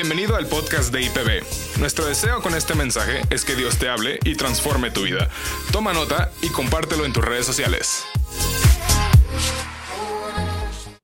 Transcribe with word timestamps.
Bienvenido 0.00 0.36
al 0.36 0.46
podcast 0.46 0.92
de 0.92 1.02
IPB. 1.02 1.80
Nuestro 1.80 2.06
deseo 2.06 2.40
con 2.40 2.54
este 2.54 2.76
mensaje 2.76 3.20
es 3.30 3.44
que 3.44 3.56
Dios 3.56 3.80
te 3.80 3.88
hable 3.88 4.20
y 4.24 4.36
transforme 4.36 4.92
tu 4.92 5.02
vida. 5.02 5.28
Toma 5.72 5.92
nota 5.92 6.30
y 6.40 6.50
compártelo 6.50 7.04
en 7.04 7.12
tus 7.12 7.24
redes 7.24 7.44
sociales. 7.44 8.04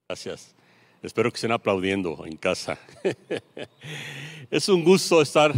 Gracias. 0.07 0.55
Espero 1.03 1.29
que 1.29 1.35
estén 1.35 1.51
aplaudiendo 1.51 2.25
en 2.25 2.37
casa. 2.37 2.79
es 4.49 4.69
un 4.69 4.85
gusto 4.85 5.21
estar 5.21 5.51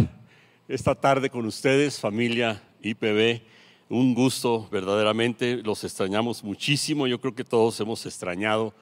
esta 0.68 0.96
tarde 0.96 1.30
con 1.30 1.46
ustedes, 1.46 2.00
familia 2.00 2.60
IPB. 2.82 3.44
Un 3.90 4.16
gusto, 4.16 4.68
verdaderamente. 4.72 5.58
Los 5.58 5.84
extrañamos 5.84 6.44
muchísimo. 6.44 7.06
Yo 7.06 7.22
creo 7.22 7.36
que 7.36 7.44
todos 7.44 7.80
hemos 7.82 8.04
extrañado 8.08 8.74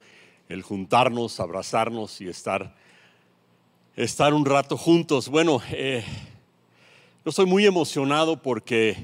el 0.48 0.62
juntarnos, 0.62 1.40
abrazarnos 1.40 2.22
y 2.22 2.28
estar, 2.28 2.74
estar 3.96 4.34
un 4.34 4.44
rato 4.44 4.76
juntos. 4.76 5.30
Bueno, 5.30 5.62
eh, 5.70 6.04
yo 7.24 7.30
estoy 7.30 7.46
muy 7.46 7.64
emocionado 7.64 8.42
porque 8.42 8.94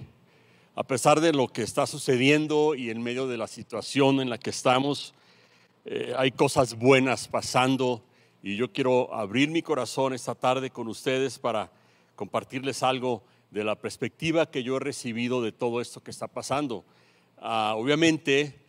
a 0.75 0.83
pesar 0.83 1.23
de 1.23 1.33
lo 1.33 1.49
que 1.49 1.63
está 1.63 1.87
sucediendo 1.87 2.75
y 2.75 2.91
en 2.91 3.03
medio 3.03 3.27
de 3.27 3.39
la 3.39 3.47
situación 3.47 4.21
en 4.21 4.29
la 4.29 4.37
que 4.37 4.51
estamos, 4.51 5.15
eh, 5.87 6.13
hay 6.19 6.31
cosas 6.31 6.75
buenas 6.75 7.27
pasando 7.27 8.05
y 8.43 8.57
yo 8.57 8.71
quiero 8.71 9.15
abrir 9.15 9.49
mi 9.49 9.63
corazón 9.63 10.13
esta 10.13 10.35
tarde 10.35 10.69
con 10.69 10.89
ustedes 10.89 11.39
para 11.39 11.73
compartirles 12.15 12.83
algo 12.83 13.23
de 13.51 13.65
la 13.65 13.77
perspectiva 13.77 14.51
que 14.51 14.63
yo 14.63 14.77
he 14.77 14.81
recibido 14.81 15.41
de 15.41 15.53
todo 15.53 15.81
esto 15.81 16.03
que 16.03 16.11
está 16.11 16.29
pasando. 16.29 16.85
Ah, 17.39 17.73
obviamente, 17.79 18.61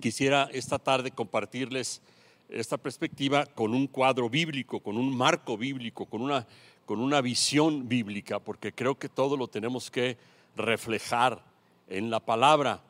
quisiera 0.00 0.48
esta 0.54 0.78
tarde 0.78 1.10
compartirles 1.10 2.00
esta 2.48 2.76
perspectiva 2.76 3.46
con 3.46 3.74
un 3.74 3.86
cuadro 3.86 4.28
bíblico, 4.30 4.80
con 4.80 4.96
un 4.96 5.16
marco 5.16 5.56
bíblico, 5.56 6.06
con 6.06 6.22
una, 6.22 6.46
con 6.84 7.00
una 7.00 7.20
visión 7.20 7.88
bíblica, 7.88 8.38
porque 8.38 8.72
creo 8.72 8.96
que 8.96 9.08
todo 9.08 9.36
lo 9.36 9.48
tenemos 9.48 9.90
que 9.90 10.16
reflejar 10.56 11.42
en 11.88 12.10
la 12.10 12.20
palabra. 12.20 12.80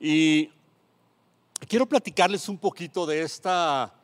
Y 0.00 0.50
quiero 1.68 1.86
platicarles 1.86 2.48
un 2.48 2.58
poquito 2.58 3.06
de 3.06 3.22
esta 3.22 3.94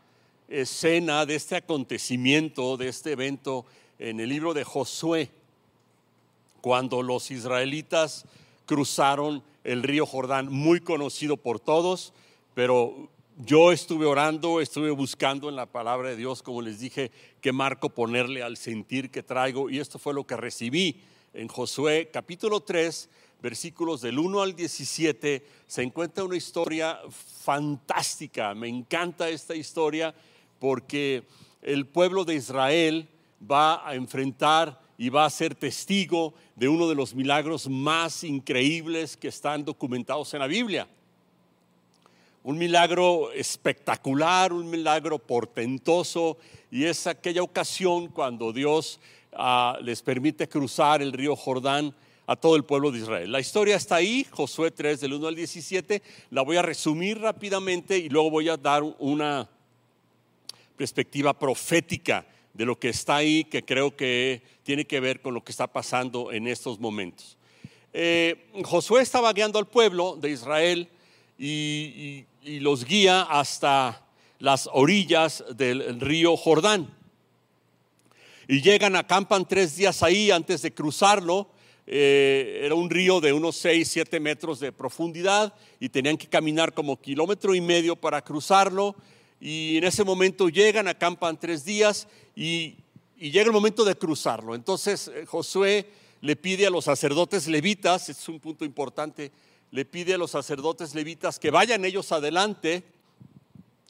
escena, 0.48 1.26
de 1.26 1.36
este 1.36 1.56
acontecimiento, 1.56 2.76
de 2.76 2.88
este 2.88 3.12
evento 3.12 3.64
en 3.98 4.20
el 4.20 4.28
libro 4.28 4.54
de 4.54 4.64
Josué, 4.64 5.30
cuando 6.60 7.02
los 7.02 7.30
israelitas 7.30 8.26
cruzaron 8.66 9.42
el 9.64 9.82
río 9.82 10.06
Jordán, 10.06 10.50
muy 10.50 10.80
conocido 10.80 11.36
por 11.36 11.60
todos, 11.60 12.12
pero 12.54 13.08
yo 13.44 13.72
estuve 13.72 14.06
orando, 14.06 14.60
estuve 14.60 14.90
buscando 14.90 15.48
en 15.48 15.56
la 15.56 15.66
palabra 15.66 16.10
de 16.10 16.16
Dios, 16.16 16.42
como 16.42 16.60
les 16.60 16.80
dije, 16.80 17.10
qué 17.40 17.52
marco 17.52 17.88
ponerle 17.88 18.42
al 18.42 18.56
sentir 18.56 19.10
que 19.10 19.22
traigo, 19.22 19.70
y 19.70 19.78
esto 19.78 19.98
fue 19.98 20.12
lo 20.12 20.26
que 20.26 20.36
recibí 20.36 21.00
en 21.32 21.48
Josué 21.48 22.10
capítulo 22.12 22.60
3, 22.60 23.08
versículos 23.40 24.02
del 24.02 24.18
1 24.18 24.42
al 24.42 24.54
17, 24.54 25.46
se 25.66 25.82
encuentra 25.82 26.24
una 26.24 26.36
historia 26.36 26.98
fantástica. 27.10 28.54
Me 28.54 28.68
encanta 28.68 29.28
esta 29.30 29.54
historia 29.54 30.14
porque 30.58 31.24
el 31.62 31.86
pueblo 31.86 32.24
de 32.24 32.34
Israel 32.34 33.08
va 33.50 33.88
a 33.88 33.94
enfrentar 33.94 34.80
y 34.98 35.08
va 35.08 35.24
a 35.24 35.30
ser 35.30 35.54
testigo 35.54 36.34
de 36.56 36.68
uno 36.68 36.88
de 36.88 36.94
los 36.94 37.14
milagros 37.14 37.68
más 37.70 38.22
increíbles 38.22 39.16
que 39.16 39.28
están 39.28 39.64
documentados 39.64 40.34
en 40.34 40.40
la 40.40 40.46
Biblia. 40.46 40.86
Un 42.42 42.56
milagro 42.56 43.32
espectacular, 43.32 44.52
un 44.52 44.70
milagro 44.70 45.18
portentoso, 45.18 46.38
y 46.70 46.84
es 46.84 47.06
aquella 47.06 47.42
ocasión 47.42 48.08
cuando 48.08 48.52
Dios 48.52 48.98
ah, 49.32 49.78
les 49.82 50.00
permite 50.00 50.48
cruzar 50.48 51.02
el 51.02 51.12
río 51.12 51.36
Jordán 51.36 51.94
a 52.26 52.36
todo 52.36 52.56
el 52.56 52.64
pueblo 52.64 52.92
de 52.92 53.00
Israel. 53.00 53.32
La 53.32 53.40
historia 53.40 53.76
está 53.76 53.96
ahí, 53.96 54.24
Josué 54.30 54.70
3 54.70 55.00
del 55.00 55.14
1 55.14 55.26
al 55.26 55.34
17, 55.34 56.00
la 56.30 56.42
voy 56.42 56.56
a 56.56 56.62
resumir 56.62 57.18
rápidamente 57.18 57.98
y 57.98 58.08
luego 58.08 58.30
voy 58.30 58.48
a 58.48 58.56
dar 58.56 58.84
una 59.00 59.48
perspectiva 60.76 61.38
profética 61.38 62.24
de 62.54 62.64
lo 62.64 62.78
que 62.78 62.88
está 62.90 63.16
ahí, 63.16 63.44
que 63.44 63.64
creo 63.64 63.96
que 63.96 64.42
tiene 64.62 64.86
que 64.86 65.00
ver 65.00 65.20
con 65.20 65.34
lo 65.34 65.42
que 65.42 65.52
está 65.52 65.66
pasando 65.66 66.32
en 66.32 66.46
estos 66.46 66.78
momentos. 66.78 67.36
Eh, 67.92 68.48
Josué 68.64 69.02
estaba 69.02 69.32
guiando 69.32 69.58
al 69.58 69.66
pueblo 69.66 70.16
de 70.16 70.30
Israel 70.30 70.88
y, 71.36 71.46
y 71.46 72.26
los 72.42 72.84
guía 72.84 73.22
hasta 73.22 74.06
las 74.38 74.68
orillas 74.72 75.44
del 75.54 76.00
río 76.00 76.36
Jordán. 76.36 76.92
Y 78.48 78.62
llegan, 78.62 78.96
acampan 78.96 79.46
tres 79.46 79.76
días 79.76 80.02
ahí 80.02 80.30
antes 80.30 80.62
de 80.62 80.72
cruzarlo 80.72 81.48
eh, 81.92 82.60
era 82.62 82.76
un 82.76 82.88
río 82.88 83.20
de 83.20 83.32
unos 83.32 83.56
6, 83.56 83.88
7 83.88 84.20
metros 84.20 84.60
de 84.60 84.70
profundidad 84.70 85.52
y 85.80 85.88
tenían 85.88 86.16
que 86.16 86.28
caminar 86.28 86.72
como 86.72 87.00
kilómetro 87.00 87.52
y 87.52 87.60
medio 87.60 87.96
para 87.96 88.22
cruzarlo. 88.22 88.94
Y 89.40 89.78
en 89.78 89.82
ese 89.82 90.04
momento 90.04 90.48
llegan, 90.48 90.86
acampan 90.86 91.36
tres 91.36 91.64
días 91.64 92.06
y, 92.36 92.76
llega 93.16 93.46
el 93.46 93.50
momento 93.50 93.84
de 93.84 93.96
cruzarlo. 93.96 94.54
Entonces 94.54 95.08
eh, 95.08 95.26
Josué 95.26 95.84
le 96.20 96.36
pide 96.36 96.64
a 96.64 96.70
los 96.70 96.84
sacerdotes 96.84 97.48
levitas, 97.48 98.08
es 98.08 98.28
un 98.28 98.38
punto 98.38 98.64
importante, 98.64 99.32
le 99.70 99.84
pide 99.84 100.14
a 100.14 100.18
los 100.18 100.32
sacerdotes 100.32 100.94
levitas 100.94 101.38
que 101.38 101.50
vayan 101.50 101.84
ellos 101.84 102.12
adelante 102.12 102.82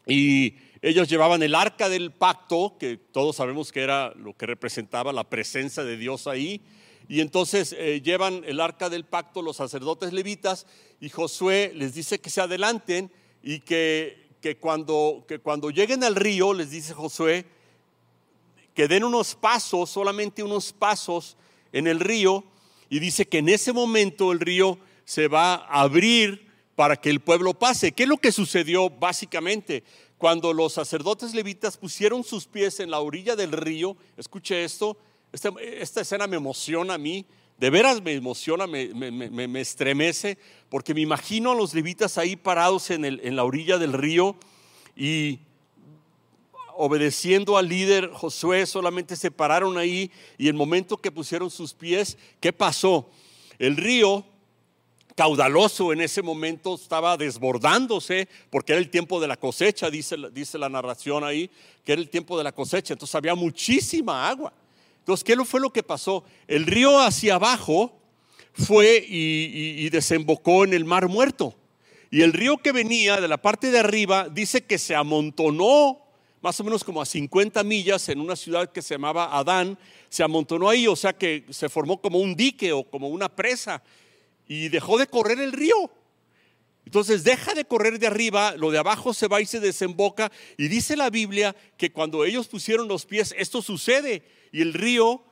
y 0.07 0.55
ellos 0.83 1.09
llevaban 1.09 1.43
el 1.43 1.55
arca 1.55 1.89
del 1.89 2.11
pacto, 2.11 2.77
que 2.79 2.97
todos 2.97 3.37
sabemos 3.37 3.71
que 3.71 3.83
era 3.83 4.15
lo 4.15 4.35
que 4.35 4.47
representaba 4.47 5.13
la 5.13 5.25
presencia 5.25 5.85
de 5.85 5.97
Dios 5.97 6.27
ahí, 6.27 6.63
y 7.09 7.21
entonces 7.21 7.75
eh, 7.77 8.01
llevan 8.03 8.43
el 8.47 8.61
arca 8.61 8.89
del 8.89 9.05
pacto 9.05 9.43
los 9.43 9.57
sacerdotes 9.57 10.13
levitas 10.13 10.67
y 11.01 11.09
Josué 11.09 11.73
les 11.75 11.93
dice 11.93 12.21
que 12.21 12.31
se 12.31 12.41
adelanten 12.41 13.11
y 13.43 13.61
que, 13.61 14.29
que, 14.41 14.59
cuando, 14.59 15.25
que 15.27 15.41
cuando 15.41 15.71
lleguen 15.71 16.05
al 16.05 16.15
río, 16.15 16.55
les 16.55 16.71
dice 16.71 16.95
Josué, 16.95 17.47
que 18.75 18.87
den 18.87 19.03
unos 19.03 19.35
pasos, 19.35 19.91
solamente 19.91 20.43
unos 20.43 20.73
pasos 20.73 21.37
en 21.73 21.87
el 21.87 22.01
río 22.01 22.45
y 22.89 23.01
dice 23.01 23.27
que 23.27 23.39
en 23.39 23.49
ese 23.49 23.73
momento 23.73 24.31
el 24.31 24.41
río 24.41 24.79
se 25.10 25.26
va 25.26 25.54
a 25.54 25.81
abrir 25.81 26.47
para 26.76 26.94
que 26.94 27.10
el 27.10 27.19
pueblo 27.19 27.53
pase. 27.53 27.91
¿Qué 27.91 28.04
es 28.04 28.09
lo 28.09 28.19
que 28.19 28.31
sucedió 28.31 28.88
básicamente? 28.88 29.82
Cuando 30.19 30.53
los 30.53 30.75
sacerdotes 30.75 31.34
levitas 31.34 31.76
pusieron 31.76 32.22
sus 32.22 32.47
pies 32.47 32.78
en 32.78 32.93
la 32.93 33.00
orilla 33.00 33.34
del 33.34 33.50
río, 33.50 33.97
escuche 34.16 34.62
esto, 34.62 34.97
esta, 35.32 35.50
esta, 35.60 36.03
escena 36.03 36.28
me 36.28 36.37
emociona 36.37 36.94
a 36.94 36.99
mí, 36.99 37.26
de 37.59 37.70
veras 37.70 38.00
me 38.00 38.12
emociona, 38.12 38.69
me, 38.69 38.94
me, 38.94 39.10
me, 39.10 39.49
me, 39.49 39.60
estremece, 39.60 40.38
porque 40.69 40.94
me 40.94 41.00
imagino 41.00 41.50
a 41.50 41.54
los 41.56 41.75
levitas 41.75 42.16
ahí 42.16 42.37
parados 42.37 42.91
en, 42.91 43.04
el, 43.04 43.20
en 43.25 43.34
la 43.34 43.43
orilla 43.43 43.78
del 43.78 43.94
río 43.94 44.37
y 44.94 45.41
obedeciendo 46.76 47.59
al 47.59 47.69
líder 47.69 48.12
Josué, 48.12 48.65
solamente 48.65 49.16
se 49.16 49.32
pararon 49.32 49.76
ahí 49.76 50.12
y 50.38 50.47
el 50.47 50.54
momento 50.54 50.99
que 50.99 51.10
pusieron 51.10 51.50
sus 51.50 51.75
pies, 51.75 52.16
¿qué 52.38 52.53
pasó? 52.53 53.10
El 53.59 53.76
río 53.76 54.25
caudaloso 55.20 55.92
en 55.92 56.00
ese 56.00 56.22
momento 56.22 56.76
estaba 56.76 57.14
desbordándose 57.19 58.26
porque 58.48 58.72
era 58.72 58.81
el 58.81 58.88
tiempo 58.88 59.20
de 59.20 59.28
la 59.28 59.36
cosecha, 59.36 59.91
dice, 59.91 60.16
dice 60.32 60.56
la 60.56 60.70
narración 60.70 61.25
ahí, 61.25 61.50
que 61.84 61.92
era 61.92 62.00
el 62.00 62.08
tiempo 62.08 62.38
de 62.38 62.44
la 62.44 62.53
cosecha, 62.53 62.94
entonces 62.94 63.14
había 63.14 63.34
muchísima 63.34 64.31
agua. 64.31 64.50
Entonces, 65.00 65.22
¿qué 65.22 65.36
fue 65.44 65.60
lo 65.60 65.75
que 65.75 65.82
pasó? 65.82 66.25
El 66.48 66.64
río 66.64 66.98
hacia 66.98 67.34
abajo 67.34 67.92
fue 68.54 69.04
y, 69.06 69.91
desembocó 69.91 70.64
en 70.64 70.72
el 70.72 70.86
mar 70.86 71.06
muerto. 71.06 71.54
Y 72.10 72.22
el 72.22 72.32
río 72.32 72.56
que 72.56 72.72
venía 72.72 73.20
de 73.20 73.28
la 73.28 73.37
parte 73.37 73.70
de 73.70 73.78
arriba 73.78 74.26
dice 74.26 74.62
que 74.62 74.78
se 74.78 74.94
amontonó 74.94 75.99
más 76.40 76.58
o 76.61 76.64
menos 76.64 76.82
como 76.82 77.02
a 77.02 77.05
50 77.05 77.62
millas 77.62 78.08
en 78.08 78.20
una 78.20 78.37
ciudad 78.37 78.73
que 78.73 78.81
se 78.81 78.94
llamaba 78.94 79.37
Adán, 79.37 79.78
se 80.08 80.23
amontonó 80.23 80.70
ahí, 80.70 80.87
o 80.87 80.96
sea 80.96 81.12
que 81.12 81.44
se 81.50 81.69
formó 81.69 82.00
como 82.00 82.20
un 82.20 82.34
dique 82.34 82.73
o 82.73 82.84
como 82.84 83.08
una 83.08 83.28
presa 83.28 83.82
y 84.50 84.69
dejó 84.69 84.99
de 84.99 85.06
correr 85.06 85.38
el 85.38 85.52
río. 85.52 85.93
Entonces 86.85 87.23
deja 87.23 87.55
de 87.55 87.64
correr 87.64 88.00
de 88.00 88.08
arriba, 88.08 88.56
lo 88.56 88.73
de 88.73 88.79
abajo 88.79 89.14
se 89.14 89.29
va 89.29 89.41
y 89.41 89.47
se 89.47 89.61
desemboca 89.61 90.32
y 90.56 90.67
dice 90.67 90.97
la 90.97 91.08
Biblia 91.08 91.55
que 91.76 91.93
cuando 91.93 92.25
ellos 92.25 92.49
pusieron 92.49 92.88
los 92.88 93.06
pies, 93.06 93.32
esto 93.38 93.62
sucede 93.62 94.25
y 94.50 94.61
el 94.61 94.75
río 94.75 95.23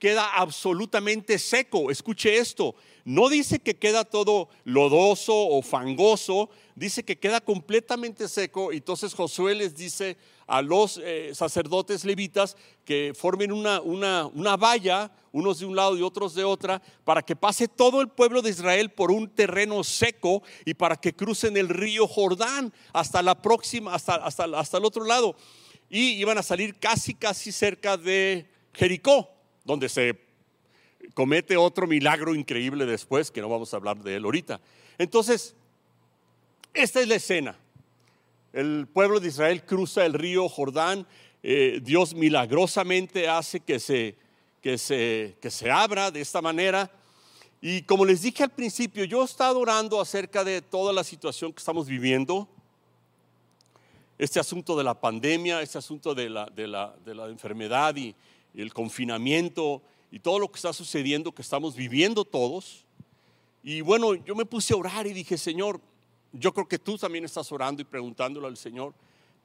queda 0.00 0.34
absolutamente 0.34 1.38
seco. 1.38 1.90
Escuche 1.90 2.38
esto, 2.38 2.74
no 3.04 3.28
dice 3.28 3.60
que 3.60 3.78
queda 3.78 4.04
todo 4.04 4.48
lodoso 4.64 5.34
o 5.34 5.62
fangoso, 5.62 6.48
dice 6.74 7.04
que 7.04 7.18
queda 7.18 7.40
completamente 7.40 8.26
seco. 8.26 8.72
Entonces 8.72 9.14
Josué 9.14 9.54
les 9.54 9.76
dice 9.76 10.16
a 10.46 10.62
los 10.62 10.98
eh, 11.04 11.32
sacerdotes 11.34 12.04
levitas 12.04 12.56
que 12.84 13.12
formen 13.14 13.52
una, 13.52 13.80
una, 13.82 14.26
una 14.26 14.56
valla, 14.56 15.12
unos 15.32 15.60
de 15.60 15.66
un 15.66 15.76
lado 15.76 15.96
y 15.96 16.02
otros 16.02 16.34
de 16.34 16.44
otra, 16.44 16.82
para 17.04 17.22
que 17.22 17.36
pase 17.36 17.68
todo 17.68 18.00
el 18.00 18.08
pueblo 18.08 18.42
de 18.42 18.50
Israel 18.50 18.90
por 18.90 19.12
un 19.12 19.28
terreno 19.28 19.84
seco 19.84 20.42
y 20.64 20.74
para 20.74 20.96
que 20.96 21.14
crucen 21.14 21.56
el 21.58 21.68
río 21.68 22.08
Jordán 22.08 22.72
hasta 22.92 23.22
la 23.22 23.40
próxima, 23.40 23.94
hasta, 23.94 24.14
hasta, 24.14 24.44
hasta 24.44 24.78
el 24.78 24.84
otro 24.86 25.04
lado. 25.04 25.36
Y 25.90 26.12
iban 26.12 26.38
a 26.38 26.42
salir 26.42 26.78
casi, 26.78 27.14
casi 27.14 27.52
cerca 27.52 27.96
de 27.96 28.50
Jericó, 28.72 29.39
donde 29.70 29.88
se 29.88 30.18
comete 31.14 31.56
otro 31.56 31.86
milagro 31.86 32.34
increíble 32.34 32.86
después, 32.86 33.30
que 33.30 33.40
no 33.40 33.48
vamos 33.48 33.72
a 33.72 33.76
hablar 33.76 34.02
de 34.02 34.16
él 34.16 34.24
ahorita. 34.24 34.60
Entonces, 34.98 35.54
esta 36.74 37.00
es 37.00 37.06
la 37.06 37.14
escena. 37.14 37.56
El 38.52 38.88
pueblo 38.92 39.20
de 39.20 39.28
Israel 39.28 39.64
cruza 39.64 40.04
el 40.04 40.14
río 40.14 40.48
Jordán, 40.48 41.06
eh, 41.42 41.80
Dios 41.82 42.14
milagrosamente 42.14 43.28
hace 43.28 43.60
que 43.60 43.78
se, 43.78 44.16
que, 44.60 44.76
se, 44.76 45.36
que 45.40 45.50
se 45.50 45.70
abra 45.70 46.10
de 46.10 46.20
esta 46.20 46.42
manera. 46.42 46.90
Y 47.60 47.82
como 47.82 48.04
les 48.04 48.22
dije 48.22 48.42
al 48.42 48.50
principio, 48.50 49.04
yo 49.04 49.22
he 49.22 49.24
estado 49.24 49.60
orando 49.60 50.00
acerca 50.00 50.42
de 50.42 50.62
toda 50.62 50.92
la 50.92 51.04
situación 51.04 51.52
que 51.52 51.60
estamos 51.60 51.86
viviendo, 51.86 52.48
este 54.18 54.40
asunto 54.40 54.76
de 54.76 54.84
la 54.84 55.00
pandemia, 55.00 55.62
este 55.62 55.78
asunto 55.78 56.12
de 56.12 56.28
la, 56.28 56.46
de 56.46 56.66
la, 56.66 56.94
de 57.04 57.14
la 57.14 57.28
enfermedad 57.28 57.94
y, 57.96 58.16
el 58.54 58.72
confinamiento 58.72 59.82
y 60.10 60.18
todo 60.18 60.38
lo 60.38 60.50
que 60.50 60.56
está 60.56 60.72
sucediendo, 60.72 61.32
que 61.32 61.42
estamos 61.42 61.76
viviendo 61.76 62.24
todos. 62.24 62.84
Y 63.62 63.80
bueno, 63.80 64.14
yo 64.14 64.34
me 64.34 64.44
puse 64.44 64.74
a 64.74 64.76
orar 64.76 65.06
y 65.06 65.12
dije, 65.12 65.38
Señor, 65.38 65.80
yo 66.32 66.52
creo 66.52 66.68
que 66.68 66.78
tú 66.78 66.96
también 66.96 67.24
estás 67.24 67.50
orando 67.52 67.82
y 67.82 67.84
preguntándole 67.84 68.46
al 68.46 68.56
Señor 68.56 68.94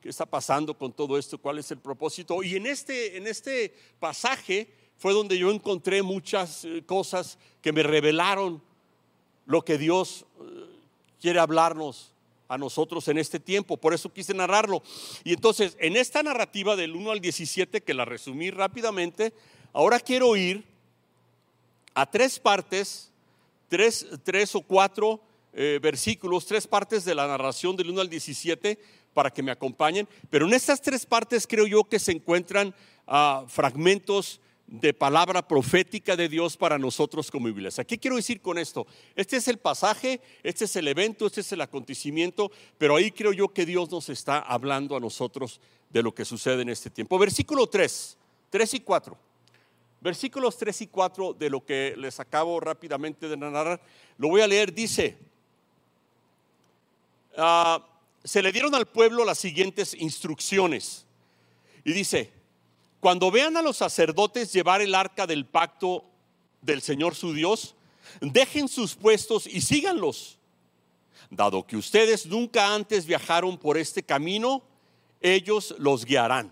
qué 0.01 0.09
está 0.09 0.25
pasando 0.25 0.77
con 0.77 0.93
todo 0.93 1.17
esto, 1.17 1.37
cuál 1.37 1.59
es 1.59 1.71
el 1.71 1.79
propósito. 1.79 2.41
Y 2.43 2.55
en 2.55 2.65
este, 2.65 3.17
en 3.17 3.27
este 3.27 3.75
pasaje 3.99 4.71
fue 4.97 5.13
donde 5.13 5.37
yo 5.37 5.51
encontré 5.51 6.01
muchas 6.01 6.65
eh, 6.65 6.83
cosas 6.85 7.37
que 7.61 7.71
me 7.71 7.83
revelaron 7.83 8.61
lo 9.45 9.63
que 9.63 9.77
Dios 9.77 10.25
eh, 10.39 10.43
quiere 11.19 11.39
hablarnos 11.39 12.14
a 12.47 12.57
nosotros 12.57 13.07
en 13.07 13.17
este 13.17 13.39
tiempo. 13.39 13.77
Por 13.77 13.93
eso 13.93 14.11
quise 14.11 14.33
narrarlo. 14.33 14.83
Y 15.23 15.33
entonces, 15.33 15.75
en 15.79 15.95
esta 15.95 16.23
narrativa 16.23 16.75
del 16.75 16.95
1 16.95 17.11
al 17.11 17.19
17, 17.19 17.81
que 17.81 17.93
la 17.93 18.05
resumí 18.05 18.51
rápidamente, 18.51 19.33
ahora 19.73 19.99
quiero 19.99 20.35
ir 20.35 20.63
a 21.93 22.05
tres 22.09 22.39
partes, 22.39 23.11
tres, 23.69 24.05
tres 24.23 24.55
o 24.55 24.61
cuatro 24.61 25.21
eh, 25.53 25.79
versículos, 25.81 26.45
tres 26.45 26.67
partes 26.67 27.05
de 27.05 27.15
la 27.15 27.27
narración 27.27 27.75
del 27.75 27.89
1 27.89 28.01
al 28.01 28.09
17 28.09 28.77
para 29.13 29.31
que 29.31 29.41
me 29.41 29.51
acompañen. 29.51 30.07
Pero 30.29 30.45
en 30.45 30.53
estas 30.53 30.81
tres 30.81 31.05
partes 31.05 31.47
creo 31.47 31.65
yo 31.65 31.85
que 31.85 31.99
se 31.99 32.11
encuentran 32.11 32.75
ah, 33.07 33.45
fragmentos 33.47 34.41
de 34.67 34.93
palabra 34.93 35.47
profética 35.47 36.15
de 36.15 36.27
Dios 36.27 36.57
para 36.57 36.77
nosotros 36.77 37.29
como 37.29 37.47
iglesia. 37.47 37.83
¿Qué 37.83 37.99
quiero 37.99 38.15
decir 38.15 38.41
con 38.41 38.57
esto? 38.57 38.87
Este 39.15 39.37
es 39.37 39.47
el 39.47 39.57
pasaje, 39.57 40.21
este 40.43 40.65
es 40.65 40.75
el 40.75 40.87
evento, 40.87 41.27
este 41.27 41.41
es 41.41 41.51
el 41.51 41.61
acontecimiento, 41.61 42.51
pero 42.77 42.95
ahí 42.95 43.11
creo 43.11 43.31
yo 43.31 43.49
que 43.49 43.65
Dios 43.65 43.91
nos 43.91 44.09
está 44.09 44.39
hablando 44.39 44.95
a 44.95 44.99
nosotros 44.99 45.61
de 45.89 46.01
lo 46.01 46.13
que 46.13 46.25
sucede 46.25 46.63
en 46.63 46.69
este 46.69 46.89
tiempo. 46.89 47.19
Versículo 47.19 47.67
3, 47.67 48.17
3 48.49 48.73
y 48.73 48.79
4. 48.79 49.17
Versículos 50.01 50.57
3 50.57 50.81
y 50.81 50.87
4 50.87 51.33
de 51.33 51.49
lo 51.49 51.63
que 51.63 51.93
les 51.97 52.19
acabo 52.19 52.59
rápidamente 52.59 53.27
de 53.27 53.37
narrar, 53.37 53.81
lo 54.17 54.29
voy 54.29 54.41
a 54.41 54.47
leer, 54.47 54.73
dice, 54.73 55.17
ah, 57.37 57.83
se 58.23 58.41
le 58.41 58.51
dieron 58.51 58.73
al 58.73 58.87
pueblo 58.87 59.23
las 59.25 59.37
siguientes 59.37 59.93
instrucciones. 59.93 61.05
Y 61.83 61.93
dice, 61.93 62.31
cuando 63.05 63.29
vean 63.29 63.55
a 63.55 63.61
los 63.61 63.77
sacerdotes 63.77 64.51
llevar 64.51 64.81
el 64.81 64.95
arca 64.95 65.27
del 65.27 65.45
pacto 65.45 66.05
del 66.59 66.81
Señor 66.81 67.13
su 67.13 67.33
Dios, 67.33 67.75
dejen 68.19 68.67
sus 68.67 68.95
puestos 68.95 69.45
y 69.45 69.61
síganlos. 69.61 70.39
Dado 71.29 71.67
que 71.67 71.77
ustedes 71.77 72.25
nunca 72.25 72.73
antes 72.73 73.05
viajaron 73.05 73.59
por 73.59 73.77
este 73.77 74.01
camino, 74.01 74.63
ellos 75.21 75.75
los 75.77 76.03
guiarán. 76.03 76.51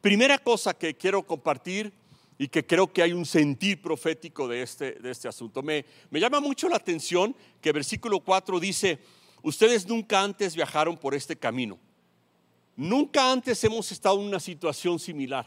Primera 0.00 0.38
cosa 0.38 0.72
que 0.72 0.96
quiero 0.96 1.22
compartir 1.26 1.92
y 2.38 2.48
que 2.48 2.66
creo 2.66 2.90
que 2.90 3.02
hay 3.02 3.12
un 3.12 3.26
sentir 3.26 3.82
profético 3.82 4.48
de 4.48 4.62
este, 4.62 4.92
de 4.92 5.10
este 5.10 5.28
asunto. 5.28 5.62
Me, 5.62 5.84
me 6.08 6.20
llama 6.20 6.40
mucho 6.40 6.70
la 6.70 6.76
atención 6.76 7.36
que 7.60 7.70
versículo 7.70 8.20
4 8.20 8.58
dice, 8.58 8.98
ustedes 9.42 9.86
nunca 9.86 10.22
antes 10.22 10.56
viajaron 10.56 10.96
por 10.96 11.14
este 11.14 11.36
camino. 11.36 11.78
Nunca 12.82 13.30
antes 13.30 13.62
hemos 13.62 13.92
estado 13.92 14.20
en 14.20 14.26
una 14.26 14.40
situación 14.40 14.98
similar. 14.98 15.46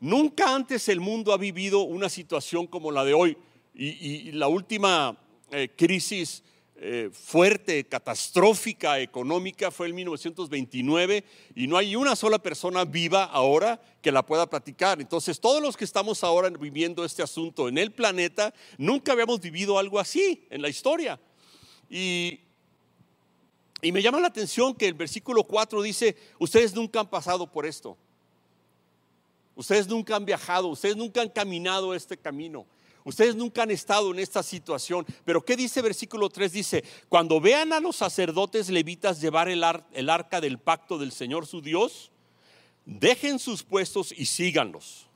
Nunca 0.00 0.52
antes 0.52 0.88
el 0.88 0.98
mundo 0.98 1.32
ha 1.32 1.36
vivido 1.36 1.82
una 1.82 2.08
situación 2.08 2.66
como 2.66 2.90
la 2.90 3.04
de 3.04 3.14
hoy. 3.14 3.36
Y, 3.72 4.32
la 4.32 4.48
última 4.48 5.16
eh, 5.52 5.68
crisis 5.76 6.42
eh, 6.74 7.10
fuerte, 7.12 7.84
catastrófica, 7.84 8.98
económica 8.98 9.70
fue 9.70 9.86
en 9.86 9.94
1929 9.94 11.24
y 11.54 11.68
no 11.68 11.76
hay 11.76 11.94
una 11.94 12.16
sola 12.16 12.40
persona 12.40 12.84
viva 12.84 13.22
ahora 13.22 13.80
que 14.02 14.10
la 14.10 14.26
pueda 14.26 14.50
platicar. 14.50 15.00
Entonces, 15.00 15.38
todos 15.38 15.62
los 15.62 15.76
que 15.76 15.84
estamos 15.84 16.24
ahora 16.24 16.50
viviendo 16.50 17.04
este 17.04 17.22
asunto 17.22 17.68
en 17.68 17.78
el 17.78 17.92
planeta, 17.92 18.52
nunca 18.78 19.12
habíamos 19.12 19.40
vivido 19.40 19.78
algo 19.78 20.00
así 20.00 20.44
en 20.50 20.60
la 20.60 20.68
historia. 20.68 21.20
Y 21.88 22.40
y 23.82 23.90
me 23.90 24.00
llama 24.00 24.20
la 24.20 24.28
atención 24.28 24.74
que 24.74 24.86
el 24.86 24.94
versículo 24.94 25.42
4 25.42 25.82
dice, 25.82 26.16
ustedes 26.38 26.72
nunca 26.72 27.00
han 27.00 27.10
pasado 27.10 27.50
por 27.50 27.66
esto. 27.66 27.96
Ustedes 29.56 29.88
nunca 29.88 30.14
han 30.14 30.24
viajado, 30.24 30.68
ustedes 30.68 30.96
nunca 30.96 31.20
han 31.20 31.28
caminado 31.28 31.92
este 31.92 32.16
camino. 32.16 32.64
Ustedes 33.04 33.34
nunca 33.34 33.64
han 33.64 33.72
estado 33.72 34.12
en 34.12 34.20
esta 34.20 34.44
situación. 34.44 35.04
Pero 35.24 35.44
¿qué 35.44 35.56
dice 35.56 35.82
versículo 35.82 36.30
3? 36.30 36.52
Dice, 36.52 36.84
cuando 37.08 37.40
vean 37.40 37.72
a 37.72 37.80
los 37.80 37.96
sacerdotes 37.96 38.68
levitas 38.70 39.20
llevar 39.20 39.48
el, 39.48 39.64
el 39.92 40.08
arca 40.08 40.40
del 40.40 40.58
pacto 40.58 40.96
del 40.96 41.10
Señor 41.10 41.46
su 41.46 41.60
Dios, 41.60 42.12
dejen 42.84 43.40
sus 43.40 43.64
puestos 43.64 44.12
y 44.16 44.26
síganlos. 44.26 45.06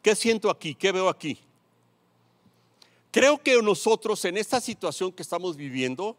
¿Qué 0.00 0.14
siento 0.14 0.50
aquí? 0.50 0.76
¿Qué 0.76 0.92
veo 0.92 1.08
aquí? 1.08 1.38
Creo 3.10 3.42
que 3.42 3.60
nosotros 3.60 4.24
en 4.24 4.36
esta 4.36 4.60
situación 4.60 5.10
que 5.10 5.22
estamos 5.22 5.56
viviendo, 5.56 6.16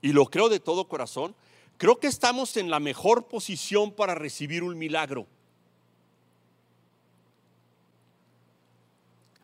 y 0.00 0.12
lo 0.12 0.26
creo 0.26 0.48
de 0.48 0.60
todo 0.60 0.88
corazón, 0.88 1.34
creo 1.76 1.98
que 1.98 2.06
estamos 2.06 2.56
en 2.56 2.70
la 2.70 2.80
mejor 2.80 3.26
posición 3.26 3.92
para 3.92 4.14
recibir 4.14 4.62
un 4.62 4.76
milagro. 4.78 5.26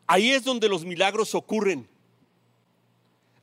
Ahí 0.07 0.31
es 0.31 0.43
donde 0.43 0.69
los 0.69 0.85
milagros 0.85 1.33
ocurren. 1.33 1.87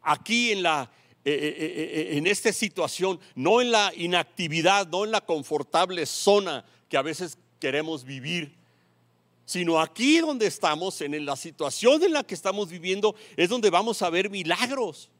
Aquí 0.02 0.52
en 0.52 0.62
la 0.62 0.90
eh, 1.24 1.32
eh, 1.34 2.10
eh, 2.12 2.16
en 2.18 2.26
esta 2.26 2.52
situación, 2.52 3.20
no 3.36 3.60
en 3.60 3.70
la 3.70 3.92
inactividad, 3.96 4.88
no 4.88 5.04
en 5.04 5.12
la 5.12 5.20
confortable 5.20 6.04
zona 6.04 6.64
que 6.88 6.96
a 6.96 7.02
veces 7.02 7.38
queremos 7.60 8.02
vivir, 8.02 8.52
sino 9.44 9.80
aquí 9.80 10.18
donde 10.18 10.46
estamos, 10.46 11.00
en 11.00 11.24
la 11.24 11.36
situación 11.36 12.02
en 12.02 12.12
la 12.12 12.24
que 12.24 12.34
estamos 12.34 12.70
viviendo, 12.70 13.14
es 13.36 13.48
donde 13.48 13.70
vamos 13.70 14.02
a 14.02 14.10
ver 14.10 14.30
milagros. 14.30 15.10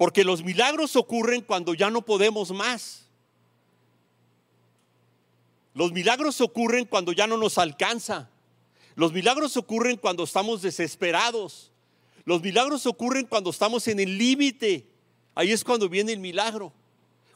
Porque 0.00 0.24
los 0.24 0.42
milagros 0.42 0.96
ocurren 0.96 1.42
cuando 1.42 1.74
ya 1.74 1.90
no 1.90 2.00
podemos 2.00 2.50
más. 2.52 3.04
Los 5.74 5.92
milagros 5.92 6.40
ocurren 6.40 6.86
cuando 6.86 7.12
ya 7.12 7.26
no 7.26 7.36
nos 7.36 7.58
alcanza. 7.58 8.30
Los 8.94 9.12
milagros 9.12 9.58
ocurren 9.58 9.98
cuando 9.98 10.24
estamos 10.24 10.62
desesperados. 10.62 11.70
Los 12.24 12.40
milagros 12.40 12.86
ocurren 12.86 13.26
cuando 13.26 13.50
estamos 13.50 13.86
en 13.88 14.00
el 14.00 14.16
límite. 14.16 14.86
Ahí 15.34 15.52
es 15.52 15.62
cuando 15.62 15.86
viene 15.86 16.14
el 16.14 16.20
milagro. 16.20 16.72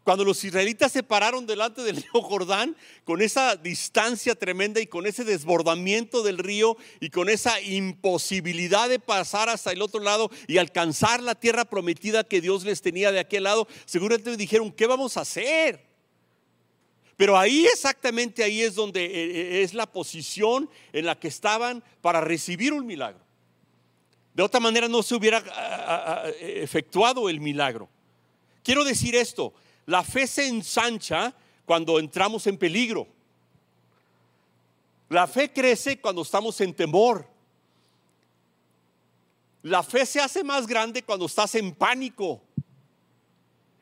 Cuando 0.05 0.23
los 0.23 0.45
israelitas 0.45 0.93
se 0.93 1.03
pararon 1.03 1.47
delante 1.47 1.83
del 1.83 1.97
río 2.03 2.23
Jordán, 2.23 2.77
con 3.05 3.23
esa 3.23 3.57
distancia 3.57 4.35
tremenda 4.35 4.81
y 4.81 4.87
con 4.87 5.07
ese 5.07 5.25
desbordamiento 5.25 6.23
del 6.23 6.39
río 6.39 6.77
y 7.01 7.09
con 7.09 7.31
esa 7.31 7.61
imposibilidad 7.63 8.89
de 8.89 9.01
pasar 9.01 9.49
hasta 9.49 9.73
el 9.73 9.81
otro 9.81 10.01
lado 10.01 10.31
y 10.47 10.59
alcanzar 10.59 11.23
la 11.23 11.35
tierra 11.35 11.65
prometida 11.65 12.23
que 12.23 12.43
Dios 12.43 12.65
les 12.65 12.83
tenía 12.83 13.11
de 13.13 13.21
aquel 13.21 13.45
lado, 13.45 13.67
seguramente 13.87 14.37
dijeron, 14.37 14.71
¿qué 14.71 14.87
vamos 14.87 15.17
a 15.17 15.23
hacer? 15.23 15.83
Pero 17.17 17.39
ahí 17.39 17.65
exactamente 17.67 18.43
ahí 18.45 18.61
es 18.61 18.75
donde 18.75 19.05
eh, 19.05 19.11
eh, 19.11 19.63
es 19.63 19.73
la 19.73 19.87
posición 19.87 20.69
en 20.93 21.07
la 21.07 21.19
que 21.19 21.29
estaban 21.29 21.83
para 22.03 22.21
recibir 22.21 22.75
un 22.75 22.87
milagro. 22.87 23.25
De 24.35 24.43
otra 24.43 24.61
manera 24.61 24.89
no 24.89 25.03
se 25.03 25.15
hubiera 25.15 25.39
ah, 25.39 25.45
ah, 25.55 26.23
ah, 26.25 26.31
efectuado 26.41 27.31
el 27.31 27.41
milagro. 27.41 27.89
Quiero 28.65 28.83
decir 28.85 29.15
esto, 29.15 29.55
la 29.87 30.03
fe 30.03 30.27
se 30.27 30.47
ensancha 30.47 31.35
cuando 31.65 31.99
entramos 31.99 32.47
en 32.47 32.57
peligro. 32.57 33.07
La 35.09 35.27
fe 35.27 35.53
crece 35.53 36.01
cuando 36.01 36.23
estamos 36.23 36.61
en 36.61 36.75
temor. 36.75 37.29
La 39.63 39.83
fe 39.83 40.05
se 40.07 40.21
hace 40.21 40.43
más 40.43 40.67
grande 40.67 41.03
cuando 41.03 41.27
estás 41.27 41.55
en 41.55 41.75
pánico. 41.75 42.43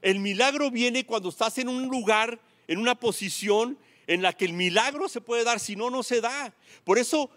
El 0.00 0.18
milagro 0.18 0.70
viene 0.70 1.06
cuando 1.06 1.28
estás 1.28 1.58
en 1.58 1.68
un 1.68 1.88
lugar, 1.88 2.40
en 2.66 2.78
una 2.78 2.94
posición 2.94 3.78
en 4.06 4.22
la 4.22 4.32
que 4.32 4.44
el 4.44 4.52
milagro 4.52 5.08
se 5.08 5.20
puede 5.20 5.44
dar, 5.44 5.60
si 5.60 5.76
no, 5.76 5.90
no 5.90 6.02
se 6.02 6.20
da. 6.20 6.52
Por 6.84 6.98
eso, 6.98 7.30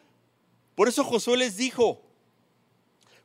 por 0.73 0.87
eso 0.87 1.03
Josué 1.03 1.37
les 1.37 1.57
dijo, 1.57 2.01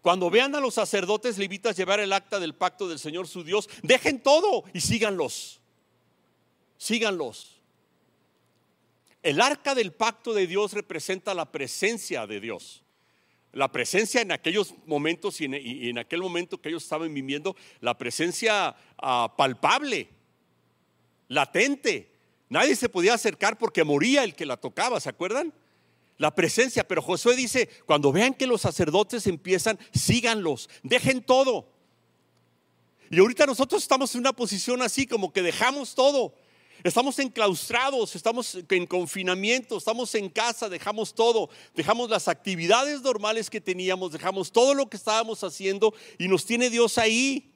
cuando 0.02 0.30
vean 0.30 0.54
a 0.54 0.60
los 0.60 0.74
sacerdotes 0.74 1.36
levitas 1.36 1.76
llevar 1.76 2.00
el 2.00 2.12
acta 2.12 2.40
del 2.40 2.54
pacto 2.54 2.88
del 2.88 2.98
Señor 2.98 3.28
su 3.28 3.44
Dios, 3.44 3.68
dejen 3.82 4.22
todo 4.22 4.64
y 4.72 4.80
síganlos. 4.80 5.60
Síganlos. 6.78 7.60
El 9.22 9.40
arca 9.40 9.74
del 9.74 9.92
pacto 9.92 10.32
de 10.32 10.46
Dios 10.46 10.72
representa 10.72 11.34
la 11.34 11.52
presencia 11.52 12.26
de 12.26 12.40
Dios. 12.40 12.82
La 13.52 13.70
presencia 13.70 14.22
en 14.22 14.32
aquellos 14.32 14.74
momentos 14.86 15.40
y 15.40 15.44
en, 15.44 15.98
aquel 15.98 16.20
momento 16.20 16.60
que 16.60 16.70
ellos 16.70 16.84
estaban 16.84 17.12
viviendo, 17.12 17.56
la 17.80 17.98
presencia 17.98 18.76
ah, 18.96 19.34
palpable, 19.36 20.08
latente. 21.28 22.10
Nadie 22.48 22.76
se 22.76 22.88
podía 22.88 23.14
acercar 23.14 23.58
porque 23.58 23.84
moría 23.84 24.24
el 24.24 24.34
que 24.34 24.46
la 24.46 24.56
tocaba, 24.56 25.00
¿se 25.00 25.08
acuerdan? 25.08 25.52
La 26.20 26.34
presencia, 26.34 26.86
pero 26.86 27.00
Josué 27.00 27.34
dice, 27.34 27.66
cuando 27.86 28.12
vean 28.12 28.34
que 28.34 28.46
los 28.46 28.60
sacerdotes 28.60 29.26
empiezan, 29.26 29.78
síganlos, 29.94 30.68
dejen 30.82 31.22
todo. 31.22 31.66
Y 33.08 33.18
ahorita 33.20 33.46
nosotros 33.46 33.80
estamos 33.80 34.14
en 34.14 34.20
una 34.20 34.34
posición 34.34 34.82
así, 34.82 35.06
como 35.06 35.32
que 35.32 35.40
dejamos 35.40 35.94
todo. 35.94 36.34
Estamos 36.84 37.18
enclaustrados, 37.20 38.16
estamos 38.16 38.58
en 38.68 38.86
confinamiento, 38.86 39.78
estamos 39.78 40.14
en 40.14 40.28
casa, 40.28 40.68
dejamos 40.68 41.14
todo, 41.14 41.48
dejamos 41.74 42.10
las 42.10 42.28
actividades 42.28 43.00
normales 43.00 43.48
que 43.48 43.62
teníamos, 43.62 44.12
dejamos 44.12 44.52
todo 44.52 44.74
lo 44.74 44.90
que 44.90 44.98
estábamos 44.98 45.42
haciendo 45.42 45.94
y 46.18 46.28
nos 46.28 46.44
tiene 46.44 46.68
Dios 46.68 46.98
ahí. 46.98 47.50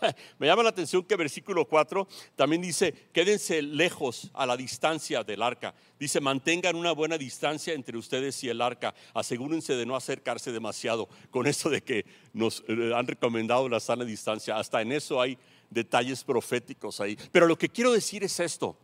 Me 0.38 0.46
llama 0.46 0.62
la 0.62 0.70
atención 0.70 1.04
que 1.04 1.16
versículo 1.16 1.64
4 1.64 2.06
también 2.36 2.62
dice, 2.62 2.92
quédense 3.12 3.62
lejos 3.62 4.30
a 4.34 4.46
la 4.46 4.56
distancia 4.56 5.24
del 5.24 5.42
arca. 5.42 5.74
Dice, 5.98 6.20
mantengan 6.20 6.76
una 6.76 6.92
buena 6.92 7.18
distancia 7.18 7.74
entre 7.74 7.98
ustedes 7.98 8.42
y 8.44 8.48
el 8.48 8.60
arca. 8.60 8.94
Asegúrense 9.14 9.74
de 9.74 9.86
no 9.86 9.96
acercarse 9.96 10.52
demasiado. 10.52 11.08
Con 11.30 11.46
eso 11.46 11.70
de 11.70 11.82
que 11.82 12.04
nos 12.32 12.62
eh, 12.68 12.92
han 12.94 13.06
recomendado 13.06 13.68
la 13.68 13.80
sana 13.80 14.04
distancia, 14.04 14.56
hasta 14.56 14.82
en 14.82 14.92
eso 14.92 15.20
hay 15.20 15.38
detalles 15.68 16.24
proféticos 16.24 17.00
ahí. 17.00 17.16
Pero 17.32 17.46
lo 17.46 17.56
que 17.56 17.68
quiero 17.68 17.92
decir 17.92 18.24
es 18.24 18.40
esto. 18.40 18.76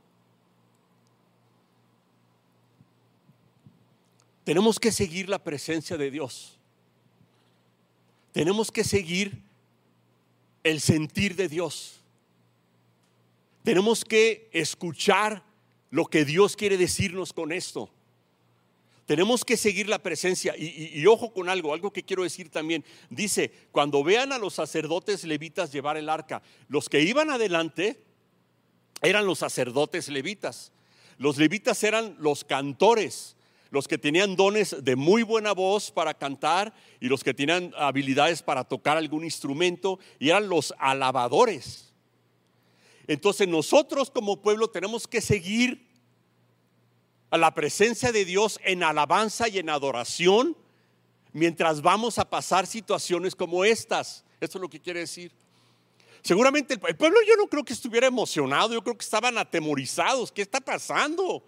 Tenemos 4.44 4.78
que 4.78 4.92
seguir 4.92 5.28
la 5.28 5.42
presencia 5.42 5.96
de 5.96 6.08
Dios. 6.08 6.56
Tenemos 8.32 8.70
que 8.70 8.84
seguir 8.84 9.45
el 10.66 10.80
sentir 10.80 11.36
de 11.36 11.48
Dios. 11.48 12.00
Tenemos 13.62 14.04
que 14.04 14.50
escuchar 14.52 15.44
lo 15.90 16.06
que 16.06 16.24
Dios 16.24 16.56
quiere 16.56 16.76
decirnos 16.76 17.32
con 17.32 17.52
esto. 17.52 17.88
Tenemos 19.06 19.44
que 19.44 19.56
seguir 19.56 19.88
la 19.88 20.00
presencia. 20.00 20.56
Y, 20.58 21.06
ojo 21.06 21.32
con 21.32 21.48
algo, 21.48 21.72
algo 21.72 21.92
que 21.92 22.02
quiero 22.02 22.24
decir 22.24 22.50
también. 22.50 22.84
Dice, 23.10 23.52
cuando 23.70 24.02
vean 24.02 24.32
a 24.32 24.38
los 24.38 24.54
sacerdotes 24.54 25.22
levitas 25.22 25.70
llevar 25.72 25.96
el 25.96 26.08
arca, 26.08 26.42
los 26.66 26.88
que 26.88 27.00
iban 27.00 27.30
adelante 27.30 28.02
eran 29.02 29.24
los 29.24 29.38
sacerdotes 29.38 30.08
levitas. 30.08 30.72
Los 31.16 31.36
levitas 31.36 31.84
eran 31.84 32.16
los 32.18 32.42
cantores, 32.42 33.35
los 33.70 33.88
que 33.88 33.98
tenían 33.98 34.36
dones 34.36 34.76
de 34.82 34.96
muy 34.96 35.22
buena 35.22 35.52
voz 35.52 35.90
para 35.90 36.14
cantar 36.14 36.72
y 37.00 37.08
los 37.08 37.24
que 37.24 37.34
tenían 37.34 37.72
habilidades 37.76 38.42
para 38.42 38.64
tocar 38.64 38.96
algún 38.96 39.24
instrumento 39.24 39.98
y 40.18 40.30
eran 40.30 40.48
los 40.48 40.74
alabadores. 40.78 41.92
Entonces 43.06 43.48
nosotros 43.48 44.10
como 44.10 44.40
pueblo 44.40 44.68
tenemos 44.68 45.06
que 45.06 45.20
seguir 45.20 45.86
a 47.30 47.38
la 47.38 47.52
presencia 47.54 48.12
de 48.12 48.24
Dios 48.24 48.58
en 48.64 48.82
alabanza 48.82 49.48
y 49.48 49.58
en 49.58 49.70
adoración 49.70 50.56
mientras 51.32 51.82
vamos 51.82 52.18
a 52.18 52.28
pasar 52.28 52.66
situaciones 52.66 53.34
como 53.34 53.64
estas. 53.64 54.24
Eso 54.40 54.58
es 54.58 54.62
lo 54.62 54.68
que 54.68 54.80
quiere 54.80 55.00
decir. 55.00 55.32
Seguramente 56.22 56.74
el, 56.74 56.96
pueblo 56.96 57.18
yo 57.26 57.36
no 57.36 57.46
creo 57.46 57.64
que 57.64 57.72
estuviera 57.72 58.06
emocionado, 58.06 58.72
yo 58.72 58.82
creo 58.82 58.96
que 58.96 59.04
estaban 59.04 59.38
atemorizados. 59.38 60.32
¿Qué 60.32 60.42
está 60.42 60.60
pasando? 60.60 61.44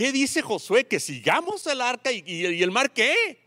¿Qué 0.00 0.12
dice 0.12 0.40
Josué? 0.40 0.86
Que 0.86 0.98
sigamos 0.98 1.66
el 1.66 1.82
arca 1.82 2.10
y, 2.10 2.62
el 2.62 2.70
mar 2.70 2.90
qué? 2.90 3.38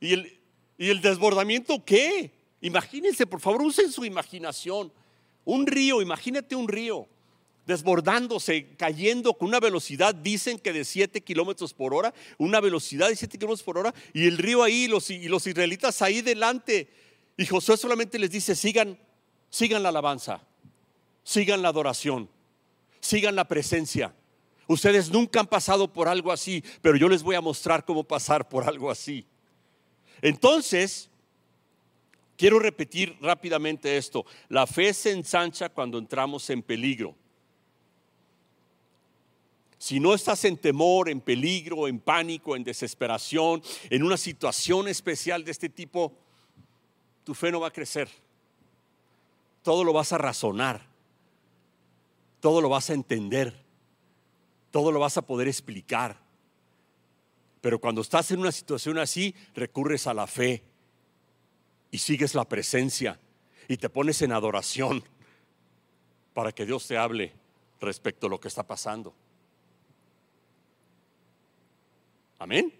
¿Y 0.00 0.14
el, 0.14 0.40
¿Y 0.78 0.88
el 0.88 1.02
desbordamiento 1.02 1.84
qué? 1.84 2.32
Imagínense, 2.62 3.26
por 3.26 3.38
favor, 3.38 3.60
usen 3.60 3.92
su 3.92 4.06
imaginación. 4.06 4.90
Un 5.44 5.66
río, 5.66 6.00
imagínate 6.00 6.56
un 6.56 6.68
río 6.68 7.06
desbordándose, 7.66 8.76
cayendo 8.78 9.34
con 9.34 9.48
una 9.48 9.60
velocidad, 9.60 10.14
dicen 10.14 10.58
que 10.58 10.72
de 10.72 10.86
7 10.86 11.20
kilómetros 11.20 11.74
por 11.74 11.92
hora, 11.92 12.14
una 12.38 12.62
velocidad 12.62 13.10
de 13.10 13.16
7 13.16 13.36
kilómetros 13.36 13.62
por 13.62 13.76
hora, 13.76 13.94
y 14.14 14.26
el 14.26 14.38
río 14.38 14.62
ahí, 14.62 14.88
los, 14.88 15.10
y 15.10 15.28
los 15.28 15.46
israelitas 15.46 16.00
ahí 16.00 16.22
delante. 16.22 16.88
Y 17.36 17.44
Josué 17.44 17.76
solamente 17.76 18.18
les 18.18 18.30
dice, 18.30 18.56
sigan, 18.56 18.98
sigan 19.50 19.82
la 19.82 19.90
alabanza, 19.90 20.40
sigan 21.24 21.60
la 21.60 21.68
adoración, 21.68 22.30
sigan 23.00 23.36
la 23.36 23.46
presencia. 23.46 24.14
Ustedes 24.68 25.10
nunca 25.10 25.40
han 25.40 25.46
pasado 25.46 25.90
por 25.90 26.08
algo 26.08 26.30
así, 26.30 26.62
pero 26.82 26.96
yo 26.98 27.08
les 27.08 27.22
voy 27.22 27.34
a 27.34 27.40
mostrar 27.40 27.86
cómo 27.86 28.04
pasar 28.04 28.48
por 28.50 28.68
algo 28.68 28.90
así. 28.90 29.26
Entonces, 30.20 31.08
quiero 32.36 32.58
repetir 32.58 33.16
rápidamente 33.22 33.96
esto. 33.96 34.26
La 34.50 34.66
fe 34.66 34.92
se 34.92 35.12
ensancha 35.12 35.70
cuando 35.70 35.98
entramos 35.98 36.50
en 36.50 36.62
peligro. 36.62 37.14
Si 39.78 40.00
no 40.00 40.12
estás 40.12 40.44
en 40.44 40.58
temor, 40.58 41.08
en 41.08 41.22
peligro, 41.22 41.88
en 41.88 41.98
pánico, 41.98 42.54
en 42.54 42.62
desesperación, 42.62 43.62
en 43.88 44.02
una 44.02 44.18
situación 44.18 44.86
especial 44.88 45.44
de 45.44 45.52
este 45.52 45.70
tipo, 45.70 46.12
tu 47.24 47.32
fe 47.32 47.50
no 47.50 47.60
va 47.60 47.68
a 47.68 47.72
crecer. 47.72 48.10
Todo 49.62 49.82
lo 49.82 49.94
vas 49.94 50.12
a 50.12 50.18
razonar. 50.18 50.86
Todo 52.40 52.60
lo 52.60 52.68
vas 52.68 52.90
a 52.90 52.94
entender. 52.94 53.67
Todo 54.70 54.92
lo 54.92 55.00
vas 55.00 55.16
a 55.16 55.22
poder 55.22 55.48
explicar. 55.48 56.18
Pero 57.60 57.80
cuando 57.80 58.02
estás 58.02 58.30
en 58.30 58.40
una 58.40 58.52
situación 58.52 58.98
así, 58.98 59.34
recurres 59.54 60.06
a 60.06 60.14
la 60.14 60.26
fe 60.26 60.62
y 61.90 61.98
sigues 61.98 62.34
la 62.34 62.48
presencia 62.48 63.18
y 63.66 63.76
te 63.76 63.88
pones 63.88 64.22
en 64.22 64.32
adoración 64.32 65.02
para 66.34 66.52
que 66.52 66.64
Dios 66.64 66.86
te 66.86 66.96
hable 66.96 67.32
respecto 67.80 68.26
a 68.26 68.30
lo 68.30 68.40
que 68.40 68.48
está 68.48 68.66
pasando. 68.66 69.14
Amén. 72.38 72.72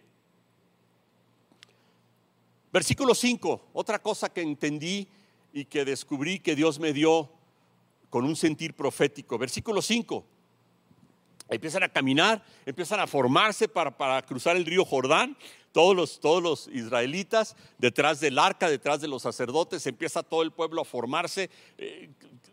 Versículo 2.72 3.14
5, 3.14 3.70
otra 3.72 4.00
cosa 4.00 4.32
que 4.32 4.42
entendí 4.42 5.08
y 5.52 5.64
que 5.64 5.84
descubrí 5.84 6.38
que 6.38 6.54
Dios 6.54 6.78
me 6.78 6.92
dio 6.92 7.30
con 8.10 8.24
un 8.24 8.36
sentir 8.36 8.74
profético. 8.74 9.38
Versículo 9.38 9.82
5. 9.82 10.24
Empiezan 11.50 11.82
a 11.82 11.88
caminar, 11.88 12.44
empiezan 12.66 13.00
a 13.00 13.06
formarse 13.06 13.68
para, 13.68 13.96
para, 13.96 14.20
cruzar 14.22 14.56
el 14.56 14.66
río 14.66 14.84
Jordán. 14.84 15.36
Todos 15.72 15.94
los, 15.94 16.20
todos 16.20 16.42
los 16.42 16.68
israelitas 16.68 17.56
detrás 17.78 18.20
del 18.20 18.38
arca, 18.38 18.68
detrás 18.68 19.00
de 19.00 19.08
los 19.08 19.22
sacerdotes, 19.22 19.86
empieza 19.86 20.22
todo 20.22 20.42
el 20.42 20.50
pueblo 20.50 20.82
a 20.82 20.84
formarse. 20.84 21.50
Eh, 21.76 22.10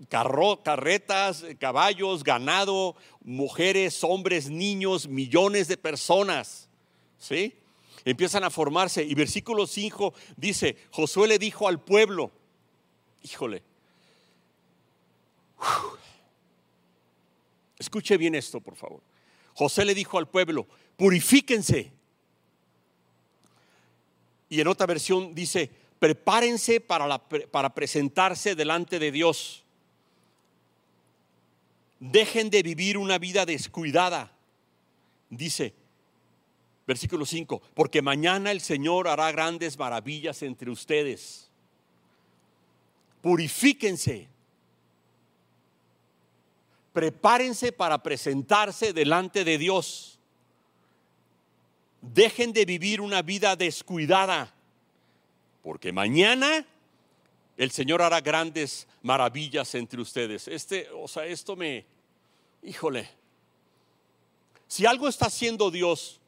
carretas, 0.09 1.45
caballos, 1.59 2.23
ganado, 2.23 2.95
mujeres, 3.21 4.03
hombres, 4.03 4.49
niños, 4.49 5.07
millones 5.07 5.67
de 5.67 5.77
personas. 5.77 6.69
¿sí? 7.17 7.55
Empiezan 8.03 8.43
a 8.43 8.49
formarse 8.49 9.03
y 9.03 9.15
versículo 9.15 9.65
5 9.65 10.13
dice, 10.37 10.77
Josué 10.91 11.27
le 11.27 11.39
dijo 11.39 11.67
al 11.67 11.81
pueblo, 11.81 12.31
híjole, 13.23 13.63
escuche 17.85 18.17
bien 18.17 18.35
esto, 18.35 18.59
por 18.59 18.75
favor. 18.75 19.01
José 19.53 19.85
le 19.85 19.95
dijo 19.95 20.17
al 20.17 20.27
pueblo, 20.27 20.67
purifíquense. 20.97 21.91
Y 24.49 24.59
en 24.59 24.67
otra 24.67 24.85
versión 24.85 25.33
dice, 25.33 25.71
prepárense 25.99 26.81
para, 26.81 27.73
presentarse 27.73 28.55
delante 28.55 28.99
de 28.99 29.11
Dios. 29.11 29.63
Dejen 31.99 32.49
de 32.49 32.61
vivir 32.63 32.97
una 32.97 33.17
vida 33.17 33.45
descuidada. 33.45 34.31
Dice, 35.29 35.73
Versículo 36.87 37.25
5, 37.25 37.63
porque 37.73 38.03
mañana 38.03 38.51
el 38.51 38.61
Señor 38.61 39.07
hará 39.07 39.31
grandes 39.31 39.79
maravillas 39.79 40.43
entre 40.43 40.69
ustedes. 40.69 41.49
Purifíquense. 43.21 44.34
Prepárense 46.95 47.73
para 47.73 48.01
presentarse 48.01 48.93
delante 48.93 49.43
de 49.43 49.57
Dios. 49.57 50.17
Dejen 51.99 52.53
de 52.53 52.63
vivir 52.63 53.01
una 53.01 53.21
vida 53.21 53.57
descuidada, 53.57 54.53
porque 55.61 55.91
mañana 55.91 56.65
el 57.57 57.71
Señor 57.71 58.01
hará 58.01 58.21
grandes 58.21 58.87
maravillas 59.01 59.75
entre 59.75 59.99
ustedes. 59.99 60.47
Este, 60.47 60.87
o 60.93 61.09
sea, 61.09 61.25
esto 61.25 61.57
me, 61.57 61.85
híjole, 62.63 63.09
si 64.69 64.85
algo 64.85 65.09
está 65.09 65.25
haciendo 65.25 65.69
Dios 65.69 66.21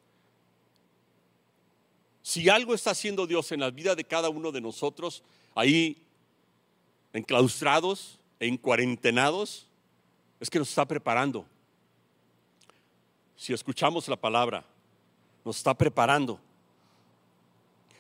si 2.28 2.50
algo 2.50 2.74
está 2.74 2.92
haciendo 2.92 3.26
Dios 3.26 3.54
en 3.54 3.62
la 3.62 3.72
vida 3.72 3.96
de 3.96 4.04
cada 4.04 4.28
uno 4.28 4.52
de 4.52 4.60
nosotros, 4.60 5.24
ahí 5.56 5.96
enclaustrados, 7.14 8.20
en 8.42 8.58
cuarentenados, 8.58 9.67
es 10.40 10.50
que 10.50 10.60
nos 10.60 10.70
está 10.70 10.86
preparando. 10.86 11.46
si 13.36 13.54
escuchamos 13.54 14.08
la 14.08 14.16
palabra, 14.16 14.66
nos 15.46 15.58
está 15.58 15.74
preparando. 15.76 16.40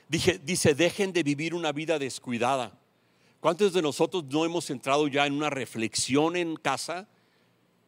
Dije, 0.10 0.40
dice, 0.40 0.74
dejen 0.74 1.14
de 1.14 1.22
vivir 1.22 1.54
una 1.54 1.72
vida 1.72 2.00
descuidada. 2.00 2.72
¿Cuántos 3.40 3.74
de 3.74 3.82
nosotros 3.82 4.24
no 4.26 4.46
hemos 4.46 4.70
entrado 4.70 5.08
ya 5.08 5.26
en 5.28 5.34
una 5.34 5.50
reflexión 5.50 6.36
en 6.36 6.56
casa 6.56 7.08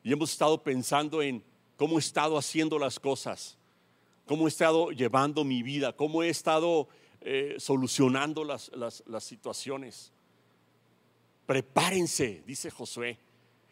y 0.03 0.13
hemos 0.13 0.31
estado 0.31 0.61
pensando 0.61 1.21
en 1.21 1.43
cómo 1.75 1.97
he 1.97 1.99
estado 1.99 2.37
haciendo 2.37 2.77
las 2.77 2.99
cosas, 2.99 3.57
cómo 4.25 4.45
he 4.45 4.49
estado 4.49 4.91
llevando 4.91 5.43
mi 5.43 5.63
vida, 5.63 5.93
cómo 5.93 6.21
he 6.21 6.29
estado 6.29 6.87
eh, 7.21 7.55
solucionando 7.57 8.43
las, 8.43 8.71
las 8.75 9.23
situaciones? 9.23 10.11
Prepárense, 11.47 12.43
dice 12.45 12.69
Josué. 12.69 13.17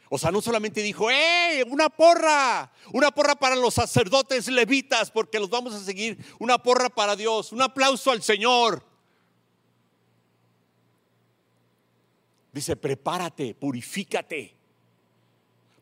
O 0.09 0.17
sea, 0.17 0.31
no 0.31 0.41
solamente 0.41 0.81
dijo, 0.81 1.11
¡eh! 1.11 1.63
Una 1.67 1.89
porra, 1.89 2.71
una 2.93 3.11
porra 3.11 3.35
para 3.35 3.55
los 3.55 3.73
sacerdotes 3.73 4.47
levitas, 4.47 5.11
porque 5.11 5.39
los 5.39 5.49
vamos 5.49 5.73
a 5.73 5.83
seguir, 5.83 6.17
una 6.39 6.57
porra 6.57 6.89
para 6.89 7.15
Dios, 7.15 7.51
un 7.51 7.61
aplauso 7.61 8.11
al 8.11 8.21
Señor. 8.21 8.83
Dice, 12.53 12.75
prepárate, 12.75 13.53
purifícate. 13.53 14.55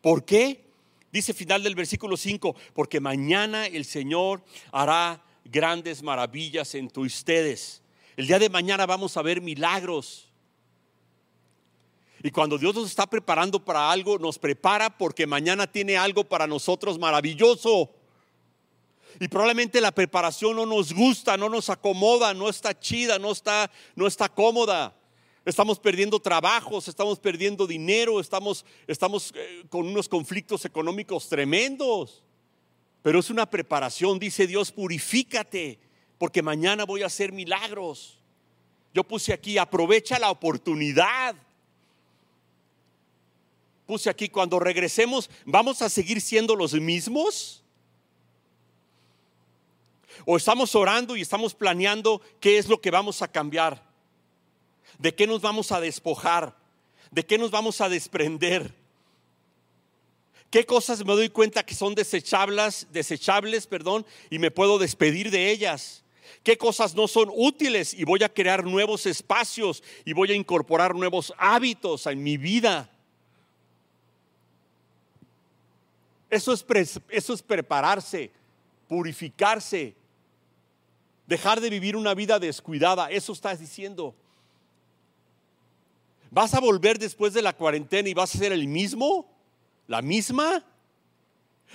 ¿Por 0.02 0.26
qué? 0.26 0.66
Dice 1.12 1.34
final 1.34 1.64
del 1.64 1.76
versículo 1.76 2.18
5, 2.18 2.56
porque 2.74 3.00
mañana 3.00 3.68
el 3.68 3.86
Señor 3.86 4.44
hará 4.72 5.24
grandes 5.46 6.04
maravillas 6.04 6.76
entre 6.76 7.04
ustedes. 7.04 7.82
El 8.18 8.28
día 8.28 8.40
de 8.40 8.50
mañana 8.50 8.86
vamos 8.86 9.16
a 9.16 9.22
ver 9.22 9.42
milagros. 9.42 10.30
Y 12.26 12.32
cuando 12.32 12.58
Dios 12.58 12.74
nos 12.74 12.90
está 12.90 13.06
preparando 13.06 13.64
para 13.64 13.92
algo, 13.92 14.18
nos 14.18 14.40
prepara 14.40 14.90
porque 14.90 15.28
mañana 15.28 15.72
tiene 15.72 15.96
algo 15.96 16.24
para 16.24 16.48
nosotros 16.48 16.98
maravilloso. 16.98 17.92
Y 19.20 19.28
probablemente 19.28 19.80
la 19.80 19.92
preparación 19.92 20.56
no 20.56 20.66
nos 20.66 20.92
gusta, 20.92 21.38
no 21.38 21.50
nos 21.50 21.70
acomoda, 21.70 22.34
no 22.34 22.50
está 22.50 22.80
chida, 22.80 23.20
no 23.20 23.32
está, 23.32 23.70
no 23.96 24.08
está 24.08 24.28
cómoda. 24.28 24.96
Estamos 25.46 25.78
perdiendo 25.78 26.20
trabajos, 26.20 26.88
estamos 26.88 27.20
perdiendo 27.20 27.68
dinero, 27.68 28.20
estamos, 28.20 28.66
estamos 28.88 29.32
eh, 29.36 29.64
con 29.70 29.86
unos 29.86 30.10
conflictos 30.10 30.66
económicos 30.66 31.30
tremendos. 31.30 32.24
Pero 33.04 33.20
es 33.20 33.30
una 33.30 33.48
preparación, 33.48 34.18
dice 34.18 34.48
Dios, 34.48 34.72
purifícate, 34.72 35.78
porque 36.18 36.42
mañana 36.42 36.86
voy 36.86 37.04
a 37.04 37.06
hacer 37.06 37.32
milagros. 37.32 38.18
Yo 38.96 39.04
puse 39.04 39.32
aquí, 39.32 39.60
aprovecha 39.60 40.18
la 40.18 40.32
oportunidad 40.32 41.45
puse 43.86 44.10
aquí, 44.10 44.30
cuando 44.30 44.60
regresemos, 44.60 45.30
¿vamos 45.46 45.82
a 45.82 45.90
seguir 45.90 46.22
siendo 46.22 46.56
los 46.56 46.74
mismos? 46.74 47.64
¿O 50.26 50.38
estamos 50.38 50.74
orando 50.76 51.16
y 51.16 51.22
estamos 51.22 51.54
planeando 51.54 52.22
qué 52.40 52.58
es 52.58 52.68
lo 52.68 52.82
que 52.82 52.92
vamos 52.92 53.22
a 53.22 53.28
cambiar? 53.28 53.84
¿De 54.98 55.14
qué 55.14 55.28
nos 55.28 55.42
vamos 55.42 55.72
a 55.72 55.80
despojar? 55.80 56.56
¿De 57.12 57.26
qué 57.26 57.38
nos 57.38 57.52
vamos 57.52 57.82
a 57.82 57.90
desprender? 57.90 58.74
¿Qué 60.50 60.66
cosas 60.66 61.04
me 61.06 61.14
doy 61.14 61.30
cuenta 61.30 61.66
que 61.66 61.76
son 61.76 61.96
desechables, 61.96 62.88
desechables, 62.92 63.68
perdón, 63.68 64.06
y 64.30 64.40
me 64.40 64.52
puedo 64.52 64.80
despedir 64.80 65.30
de 65.30 65.52
ellas? 65.52 66.04
¿Qué 66.44 66.58
cosas 66.58 66.96
no 66.96 67.08
son 67.08 67.30
útiles 67.34 67.94
y 67.94 68.04
voy 68.04 68.24
a 68.24 68.34
crear 68.34 68.64
nuevos 68.64 69.06
espacios 69.06 69.84
y 70.06 70.14
voy 70.14 70.32
a 70.32 70.36
incorporar 70.36 70.96
nuevos 70.96 71.34
hábitos 71.38 72.08
en 72.08 72.24
mi 72.24 72.38
vida? 72.38 72.90
Eso 76.30 76.54
es, 76.54 76.66
eso 77.10 77.34
es 77.34 77.42
prepararse, 77.42 78.32
purificarse, 78.88 79.96
dejar 81.28 81.62
de 81.62 81.70
vivir 81.70 81.96
una 81.96 82.14
vida 82.14 82.40
descuidada. 82.40 83.10
Eso 83.10 83.34
estás 83.34 83.60
diciendo. 83.60 84.16
¿Vas 86.32 86.54
a 86.54 86.60
volver 86.60 87.00
después 87.00 87.34
de 87.34 87.42
la 87.42 87.54
cuarentena 87.54 88.10
y 88.10 88.14
vas 88.14 88.36
a 88.36 88.38
ser 88.38 88.52
el 88.52 88.68
mismo? 88.68 89.26
¿La 89.88 90.02
misma? 90.02 90.66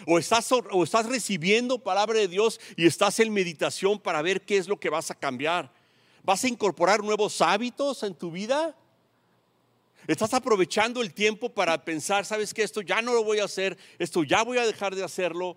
¿O 0.06 0.18
estás, 0.18 0.50
¿O 0.52 0.84
estás 0.84 1.06
recibiendo 1.06 1.78
palabra 1.78 2.18
de 2.18 2.28
Dios 2.28 2.60
y 2.76 2.86
estás 2.86 3.20
en 3.20 3.32
meditación 3.32 3.98
para 3.98 4.22
ver 4.22 4.42
qué 4.42 4.56
es 4.56 4.68
lo 4.68 4.78
que 4.78 4.90
vas 4.90 5.10
a 5.10 5.14
cambiar? 5.14 5.72
¿Vas 6.22 6.44
a 6.44 6.48
incorporar 6.48 7.02
nuevos 7.02 7.40
hábitos 7.40 8.02
en 8.02 8.14
tu 8.14 8.30
vida? 8.30 8.74
Estás 10.06 10.34
aprovechando 10.34 11.02
el 11.02 11.12
tiempo 11.12 11.50
para 11.50 11.84
pensar, 11.84 12.24
sabes 12.24 12.52
que 12.54 12.62
esto 12.62 12.80
ya 12.80 13.02
no 13.02 13.14
lo 13.14 13.22
voy 13.22 13.38
a 13.38 13.44
hacer, 13.44 13.78
esto 13.98 14.24
ya 14.24 14.42
voy 14.42 14.58
a 14.58 14.66
dejar 14.66 14.94
de 14.94 15.04
hacerlo. 15.04 15.56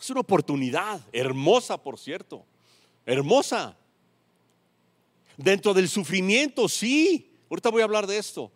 Es 0.00 0.10
una 0.10 0.20
oportunidad 0.20 1.00
hermosa, 1.12 1.78
por 1.78 1.98
cierto, 1.98 2.44
hermosa. 3.06 3.76
Dentro 5.36 5.72
del 5.74 5.88
sufrimiento, 5.88 6.68
sí, 6.68 7.30
ahorita 7.50 7.70
voy 7.70 7.82
a 7.82 7.84
hablar 7.84 8.06
de 8.06 8.18
esto. 8.18 8.52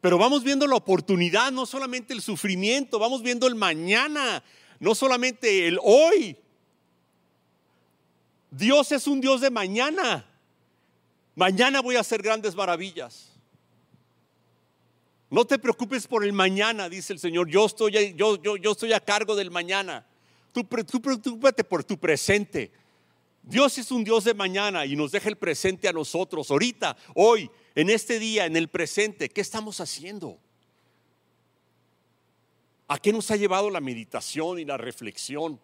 Pero 0.00 0.18
vamos 0.18 0.44
viendo 0.44 0.66
la 0.66 0.76
oportunidad, 0.76 1.50
no 1.50 1.66
solamente 1.66 2.12
el 2.12 2.22
sufrimiento, 2.22 2.98
vamos 2.98 3.22
viendo 3.22 3.46
el 3.46 3.54
mañana, 3.54 4.42
no 4.78 4.94
solamente 4.94 5.66
el 5.66 5.78
hoy. 5.82 6.36
Dios 8.50 8.92
es 8.92 9.06
un 9.06 9.20
Dios 9.20 9.40
de 9.40 9.50
mañana. 9.50 10.27
Mañana 11.38 11.80
voy 11.80 11.94
a 11.94 12.00
hacer 12.00 12.20
grandes 12.20 12.56
maravillas. 12.56 13.30
No 15.30 15.44
te 15.44 15.56
preocupes 15.56 16.04
por 16.08 16.24
el 16.24 16.32
mañana, 16.32 16.88
dice 16.88 17.12
el 17.12 17.20
Señor. 17.20 17.48
Yo 17.48 17.64
estoy, 17.64 17.92
yo, 18.16 18.42
yo, 18.42 18.56
yo 18.56 18.72
estoy 18.72 18.92
a 18.92 18.98
cargo 18.98 19.36
del 19.36 19.52
mañana. 19.52 20.04
Tú, 20.50 20.64
tú 20.64 21.00
preocúpate 21.00 21.62
por 21.62 21.84
tu 21.84 21.96
presente. 21.96 22.72
Dios 23.40 23.78
es 23.78 23.92
un 23.92 24.02
Dios 24.02 24.24
de 24.24 24.34
mañana 24.34 24.84
y 24.84 24.96
nos 24.96 25.12
deja 25.12 25.28
el 25.28 25.36
presente 25.36 25.86
a 25.86 25.92
nosotros. 25.92 26.50
Ahorita, 26.50 26.96
hoy, 27.14 27.48
en 27.76 27.88
este 27.88 28.18
día, 28.18 28.44
en 28.44 28.56
el 28.56 28.66
presente, 28.66 29.28
¿qué 29.28 29.40
estamos 29.40 29.80
haciendo? 29.80 30.40
¿A 32.88 32.98
qué 32.98 33.12
nos 33.12 33.30
ha 33.30 33.36
llevado 33.36 33.70
la 33.70 33.80
meditación 33.80 34.58
y 34.58 34.64
la 34.64 34.76
reflexión? 34.76 35.60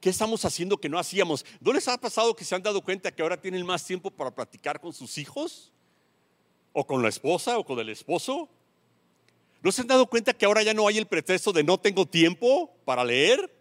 ¿Qué 0.00 0.10
estamos 0.10 0.44
haciendo 0.44 0.78
que 0.78 0.88
no 0.88 0.98
hacíamos? 0.98 1.44
¿No 1.60 1.72
les 1.72 1.88
ha 1.88 1.98
pasado 1.98 2.36
que 2.36 2.44
se 2.44 2.54
han 2.54 2.62
dado 2.62 2.82
cuenta 2.82 3.10
que 3.10 3.22
ahora 3.22 3.40
tienen 3.40 3.66
más 3.66 3.84
tiempo 3.84 4.10
para 4.10 4.30
platicar 4.30 4.80
con 4.80 4.92
sus 4.92 5.18
hijos? 5.18 5.72
¿O 6.72 6.86
con 6.86 7.02
la 7.02 7.08
esposa 7.08 7.58
o 7.58 7.64
con 7.64 7.78
el 7.80 7.88
esposo? 7.88 8.48
¿No 9.60 9.72
se 9.72 9.80
han 9.80 9.88
dado 9.88 10.06
cuenta 10.06 10.32
que 10.32 10.46
ahora 10.46 10.62
ya 10.62 10.72
no 10.72 10.86
hay 10.86 10.98
el 10.98 11.06
pretexto 11.06 11.52
de 11.52 11.64
no 11.64 11.78
tengo 11.78 12.06
tiempo 12.06 12.72
para 12.84 13.04
leer? 13.04 13.52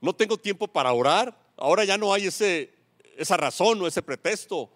¿No 0.00 0.14
tengo 0.14 0.38
tiempo 0.38 0.68
para 0.68 0.92
orar? 0.92 1.36
Ahora 1.56 1.84
ya 1.84 1.98
no 1.98 2.12
hay 2.12 2.26
ese, 2.26 2.72
esa 3.16 3.36
razón 3.36 3.82
o 3.82 3.88
ese 3.88 4.02
pretexto. 4.02 4.70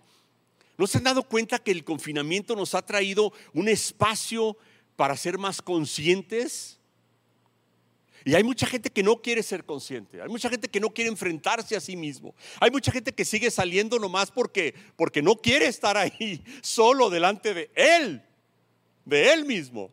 ¿No 0.77 0.88
se 0.88 0.99
han 0.99 1.05
dado 1.05 1.23
cuenta 1.23 1.61
que 1.61 1.71
el 1.71 1.85
confinamiento 1.85 2.57
nos 2.57 2.75
ha 2.75 2.83
traído 2.83 3.33
un 3.53 3.68
espacio 3.68 4.57
para 4.97 5.16
ser 5.16 5.38
más 5.38 5.62
conscientes? 5.62 6.78
Y 8.29 8.35
hay 8.35 8.45
mucha 8.45 8.67
gente 8.67 8.91
que 8.91 9.03
no 9.03 9.23
quiere 9.23 9.43
ser 9.43 9.64
consciente, 9.64 10.21
hay 10.21 10.29
mucha 10.29 10.51
gente 10.51 10.69
que 10.69 10.81
no 10.81 10.91
quiere 10.91 11.09
enfrentarse 11.09 11.75
a 11.75 11.81
sí 11.81 11.97
mismo, 11.97 12.35
hay 12.61 12.71
mucha 12.71 12.93
gente 12.93 13.11
que 13.11 13.25
sigue 13.25 13.51
saliendo 13.51 13.99
nomás 13.99 14.31
porque, 14.31 14.75
porque 14.97 15.23
no 15.23 15.37
quiere 15.37 15.64
estar 15.64 15.97
ahí 15.97 16.45
solo 16.61 17.09
delante 17.09 17.55
de 17.55 17.71
él, 17.75 18.23
de 19.07 19.33
él 19.33 19.47
mismo. 19.47 19.91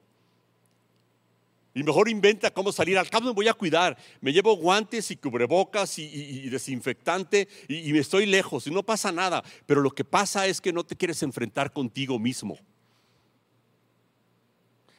Y 1.73 1.81
mejor 1.83 2.09
inventa 2.09 2.51
cómo 2.51 2.73
salir. 2.73 2.97
Al 2.97 3.09
cabo 3.09 3.27
me 3.27 3.31
voy 3.31 3.47
a 3.47 3.53
cuidar. 3.53 3.97
Me 4.19 4.33
llevo 4.33 4.57
guantes 4.57 5.11
y 5.11 5.15
cubrebocas 5.15 5.97
y, 5.97 6.49
desinfectante 6.49 7.47
y, 7.69 7.89
y 7.89 7.93
me 7.93 7.99
estoy 7.99 8.25
lejos 8.25 8.67
y 8.67 8.71
no 8.71 8.83
pasa 8.83 9.13
nada. 9.13 9.45
Pero 9.65 9.79
lo 9.79 9.91
que 9.91 10.03
pasa 10.03 10.45
es 10.45 10.59
que 10.59 10.73
no 10.73 10.83
te 10.83 10.97
quieres 10.97 11.23
enfrentar 11.23 11.71
contigo 11.71 12.19
mismo. 12.19 12.57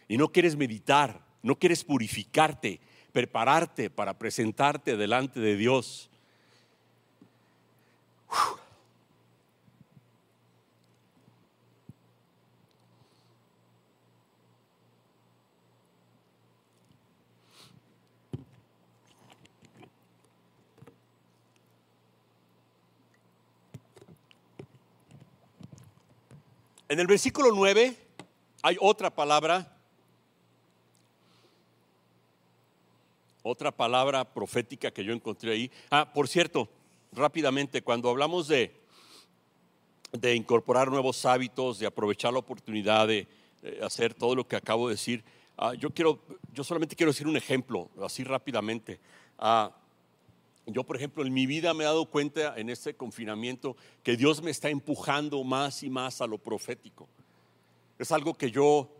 Y 0.09 0.17
no 0.17 0.33
quieres 0.33 0.57
meditar, 0.57 1.23
no 1.43 1.59
quieres 1.59 1.85
purificarte, 1.85 2.81
prepararte 3.17 3.89
para 3.89 4.19
presentarte 4.19 4.95
delante 4.95 5.41
de 5.41 5.57
Dios. 5.57 6.11
En 26.91 27.01
el 27.01 27.07
versículo 27.07 27.49
9 27.55 27.97
hay 28.61 28.77
otra 28.79 29.09
palabra 29.09 29.76
otra 33.47 33.71
palabra 33.71 34.25
profética 34.25 34.91
que 34.91 35.05
yo 35.05 35.13
encontré 35.13 35.53
ahí. 35.53 35.71
Ah, 35.91 36.13
por 36.13 36.29
cierto, 36.29 36.69
rápidamente, 37.13 37.83
cuando 37.83 38.11
hablamos 38.11 38.49
de, 38.49 38.75
incorporar 40.35 40.91
nuevos 40.91 41.25
hábitos, 41.25 41.79
de 41.79 41.87
aprovechar 41.87 42.33
la 42.33 42.41
oportunidad 42.41 43.07
de 43.07 43.29
hacer 43.83 44.15
todo 44.15 44.35
lo 44.35 44.47
que 44.47 44.57
acabo 44.57 44.89
de 44.89 44.95
decir, 44.95 45.25
ah, 45.57 45.75
yo 45.75 45.91
quiero, 45.91 46.21
yo 46.53 46.65
solamente 46.65 46.97
quiero 46.97 47.13
decir 47.13 47.27
un 47.27 47.37
ejemplo, 47.37 47.89
así 48.03 48.25
rápidamente. 48.25 48.99
Ah, 49.39 49.71
yo, 50.67 50.83
por 50.83 50.97
ejemplo, 50.97 51.25
en 51.25 51.33
mi 51.33 51.47
vida 51.47 51.73
me 51.75 51.85
he 51.85 51.87
dado 51.87 52.07
cuenta 52.07 52.55
en 52.57 52.71
este 52.71 52.95
confinamiento 52.95 53.77
que 54.03 54.17
Dios 54.17 54.43
me 54.43 54.51
está 54.51 54.69
empujando 54.69 55.43
más 55.45 55.85
y 55.85 55.91
más 55.91 56.21
a 56.21 56.27
lo 56.27 56.39
profético. 56.39 57.09
Es 57.99 58.11
algo 58.11 58.35
que 58.35 58.51
yo 58.51 58.91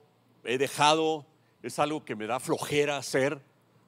he 0.45 0.59
dejado, 0.59 1.27
es 1.63 1.81
algo 1.81 2.05
que 2.05 2.15
me 2.15 2.27
da 2.27 2.39
flojera 2.39 2.99
hacer, 2.99 3.43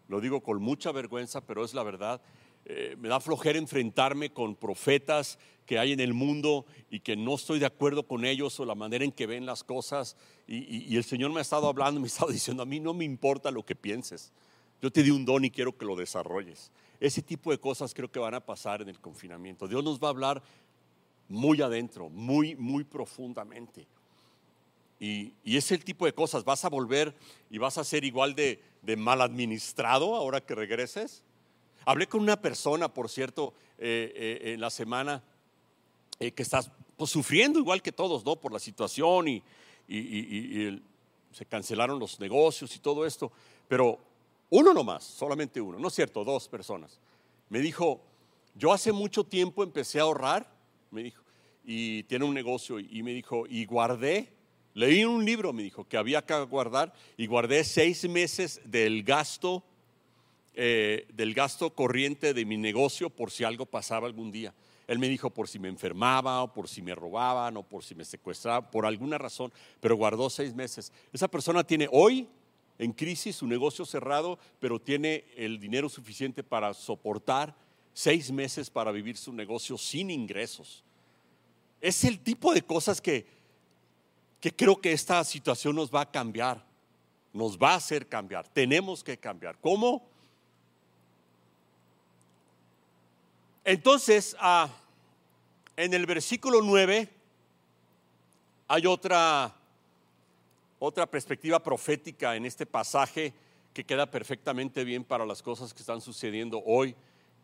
lo 0.08 0.20
digo 0.20 0.42
con 0.42 0.60
mucha 0.60 0.90
vergüenza, 0.90 1.40
pero 1.40 1.64
es 1.64 1.74
la 1.74 1.82
verdad. 1.82 2.20
Eh, 2.64 2.96
me 2.98 3.08
da 3.08 3.20
flojera 3.20 3.58
enfrentarme 3.58 4.32
con 4.32 4.56
profetas 4.56 5.38
que 5.64 5.78
hay 5.78 5.92
en 5.92 6.00
el 6.00 6.14
mundo 6.14 6.66
y 6.90 7.00
que 7.00 7.16
no 7.16 7.34
estoy 7.34 7.58
de 7.58 7.66
acuerdo 7.66 8.06
con 8.06 8.24
ellos 8.24 8.58
o 8.58 8.64
la 8.64 8.74
manera 8.74 9.04
en 9.04 9.12
que 9.12 9.26
ven 9.26 9.46
las 9.46 9.62
cosas. 9.62 10.16
Y, 10.46 10.92
y 10.92 10.96
el 10.96 11.04
Señor 11.04 11.30
me 11.30 11.38
ha 11.38 11.42
estado 11.42 11.68
hablando, 11.68 12.00
me 12.00 12.06
ha 12.06 12.08
estado 12.08 12.32
diciendo, 12.32 12.62
a 12.62 12.66
mí 12.66 12.80
no 12.80 12.94
me 12.94 13.04
importa 13.04 13.50
lo 13.50 13.64
que 13.64 13.76
pienses. 13.76 14.32
Yo 14.80 14.90
te 14.90 15.02
di 15.02 15.10
un 15.10 15.24
don 15.24 15.44
y 15.44 15.50
quiero 15.50 15.76
que 15.76 15.84
lo 15.84 15.96
desarrolles. 15.96 16.70
Ese 17.00 17.22
tipo 17.22 17.50
de 17.50 17.58
cosas 17.58 17.94
creo 17.94 18.10
que 18.10 18.18
van 18.18 18.34
a 18.34 18.40
pasar 18.40 18.82
en 18.82 18.88
el 18.88 19.00
confinamiento. 19.00 19.68
Dios 19.68 19.84
nos 19.84 20.00
va 20.00 20.08
a 20.08 20.10
hablar 20.10 20.42
muy 21.28 21.60
adentro, 21.60 22.08
muy, 22.08 22.56
muy 22.56 22.84
profundamente. 22.84 23.86
Y, 25.00 25.32
es 25.44 25.70
el 25.70 25.84
tipo 25.84 26.06
de 26.06 26.12
cosas, 26.12 26.44
vas 26.44 26.64
a 26.64 26.68
volver 26.68 27.14
y 27.50 27.58
vas 27.58 27.78
a 27.78 27.84
ser 27.84 28.04
igual 28.04 28.34
de, 28.34 28.60
mal 28.96 29.20
administrado 29.20 30.16
ahora 30.16 30.40
que 30.40 30.54
regreses. 30.54 31.22
Hablé 31.84 32.06
con 32.06 32.20
una 32.20 32.40
persona, 32.40 32.92
por 32.92 33.08
cierto, 33.08 33.54
eh, 33.78 34.12
eh, 34.14 34.52
en 34.54 34.60
la 34.60 34.70
semana 34.70 35.22
eh, 36.18 36.32
que 36.32 36.42
estás 36.42 36.70
pues, 36.96 37.10
sufriendo 37.10 37.58
igual 37.58 37.80
que 37.80 37.92
todos, 37.92 38.24
¿no? 38.24 38.36
Por 38.36 38.52
la 38.52 38.58
situación 38.58 39.28
y, 39.28 39.42
se 41.30 41.46
cancelaron 41.46 41.98
los 41.98 42.18
negocios 42.18 42.74
y 42.74 42.78
todo 42.78 43.06
esto. 43.06 43.30
Pero 43.68 43.98
uno 44.50 44.74
nomás, 44.74 45.04
solamente 45.04 45.60
uno, 45.60 45.78
no 45.78 45.88
es 45.88 45.94
cierto, 45.94 46.24
dos 46.24 46.48
personas. 46.48 46.98
Me 47.48 47.60
dijo, 47.60 48.00
yo 48.54 48.72
hace 48.72 48.92
mucho 48.92 49.24
tiempo 49.24 49.62
empecé 49.62 50.00
a 50.00 50.02
ahorrar, 50.02 50.50
me 50.90 51.02
dijo, 51.02 51.22
y 51.64 52.02
tiene 52.04 52.24
un 52.24 52.34
negocio, 52.34 52.80
y 52.80 53.02
me 53.02 53.12
dijo, 53.12 53.46
y 53.46 53.64
guardé 53.66 54.37
Leí 54.78 55.04
un 55.04 55.24
libro, 55.24 55.52
me 55.52 55.64
dijo, 55.64 55.88
que 55.88 55.96
había 55.96 56.24
que 56.24 56.40
guardar 56.44 56.94
y 57.16 57.26
guardé 57.26 57.64
seis 57.64 58.08
meses 58.08 58.60
del 58.64 59.02
gasto, 59.02 59.64
eh, 60.54 61.04
del 61.14 61.34
gasto 61.34 61.70
corriente 61.70 62.32
de 62.32 62.44
mi 62.44 62.56
negocio 62.56 63.10
por 63.10 63.32
si 63.32 63.42
algo 63.42 63.66
pasaba 63.66 64.06
algún 64.06 64.30
día. 64.30 64.54
Él 64.86 65.00
me 65.00 65.08
dijo 65.08 65.30
por 65.30 65.48
si 65.48 65.58
me 65.58 65.66
enfermaba 65.66 66.44
o 66.44 66.52
por 66.52 66.68
si 66.68 66.80
me 66.80 66.94
robaban 66.94 67.56
o 67.56 67.64
por 67.64 67.82
si 67.82 67.96
me 67.96 68.04
secuestraban, 68.04 68.70
por 68.70 68.86
alguna 68.86 69.18
razón, 69.18 69.52
pero 69.80 69.96
guardó 69.96 70.30
seis 70.30 70.54
meses. 70.54 70.92
Esa 71.12 71.26
persona 71.26 71.64
tiene 71.64 71.88
hoy 71.90 72.28
en 72.78 72.92
crisis 72.92 73.34
su 73.34 73.48
negocio 73.48 73.84
cerrado, 73.84 74.38
pero 74.60 74.80
tiene 74.80 75.24
el 75.36 75.58
dinero 75.58 75.88
suficiente 75.88 76.44
para 76.44 76.72
soportar 76.72 77.52
seis 77.94 78.30
meses 78.30 78.70
para 78.70 78.92
vivir 78.92 79.16
su 79.16 79.32
negocio 79.32 79.76
sin 79.76 80.08
ingresos. 80.08 80.84
Es 81.80 82.04
el 82.04 82.20
tipo 82.20 82.54
de 82.54 82.62
cosas 82.62 83.00
que 83.00 83.37
que 84.40 84.54
creo 84.54 84.80
que 84.80 84.92
esta 84.92 85.22
situación 85.24 85.74
nos 85.76 85.92
va 85.92 86.02
a 86.02 86.10
cambiar, 86.10 86.64
nos 87.32 87.58
va 87.58 87.72
a 87.72 87.76
hacer 87.76 88.06
cambiar, 88.06 88.46
tenemos 88.48 89.02
que 89.02 89.18
cambiar. 89.18 89.58
¿Cómo? 89.60 90.08
Entonces, 93.64 94.36
ah, 94.40 94.68
en 95.76 95.92
el 95.92 96.06
versículo 96.06 96.60
9 96.62 97.08
hay 98.68 98.86
otra, 98.86 99.54
otra 100.78 101.06
perspectiva 101.06 101.62
profética 101.62 102.36
en 102.36 102.46
este 102.46 102.66
pasaje 102.66 103.32
que 103.74 103.84
queda 103.84 104.10
perfectamente 104.10 104.84
bien 104.84 105.04
para 105.04 105.26
las 105.26 105.42
cosas 105.42 105.72
que 105.72 105.80
están 105.80 106.00
sucediendo 106.00 106.62
hoy 106.64 106.94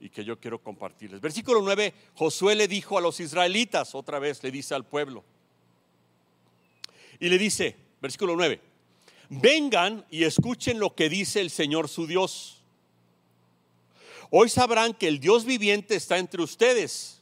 y 0.00 0.10
que 0.10 0.24
yo 0.24 0.38
quiero 0.38 0.58
compartirles. 0.62 1.20
Versículo 1.20 1.60
9, 1.62 1.94
Josué 2.14 2.54
le 2.54 2.68
dijo 2.68 2.98
a 2.98 3.00
los 3.00 3.20
israelitas, 3.20 3.94
otra 3.94 4.18
vez 4.18 4.42
le 4.42 4.50
dice 4.50 4.74
al 4.74 4.84
pueblo, 4.84 5.24
y 7.20 7.28
le 7.28 7.38
dice, 7.38 7.76
versículo 8.00 8.36
9, 8.36 8.60
vengan 9.28 10.04
y 10.10 10.24
escuchen 10.24 10.78
lo 10.78 10.94
que 10.94 11.08
dice 11.08 11.40
el 11.40 11.50
Señor 11.50 11.88
su 11.88 12.06
Dios. 12.06 12.62
Hoy 14.30 14.48
sabrán 14.48 14.94
que 14.94 15.08
el 15.08 15.20
Dios 15.20 15.44
viviente 15.44 15.94
está 15.94 16.18
entre 16.18 16.42
ustedes 16.42 17.20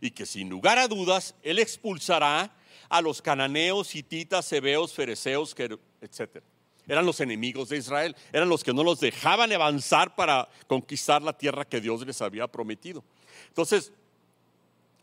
y 0.00 0.10
que 0.10 0.26
sin 0.26 0.48
lugar 0.48 0.78
a 0.78 0.88
dudas 0.88 1.34
Él 1.42 1.58
expulsará 1.58 2.54
a 2.88 3.00
los 3.00 3.20
cananeos, 3.20 3.94
hititas, 3.94 4.52
hebeos, 4.52 4.92
fereceos, 4.92 5.54
etc. 6.00 6.42
Eran 6.86 7.04
los 7.04 7.20
enemigos 7.20 7.68
de 7.68 7.78
Israel, 7.78 8.14
eran 8.32 8.48
los 8.48 8.62
que 8.62 8.72
no 8.72 8.84
los 8.84 9.00
dejaban 9.00 9.52
avanzar 9.52 10.14
para 10.14 10.48
conquistar 10.68 11.20
la 11.22 11.36
tierra 11.36 11.64
que 11.64 11.80
Dios 11.80 12.06
les 12.06 12.22
había 12.22 12.46
prometido. 12.46 13.02
Entonces, 13.48 13.92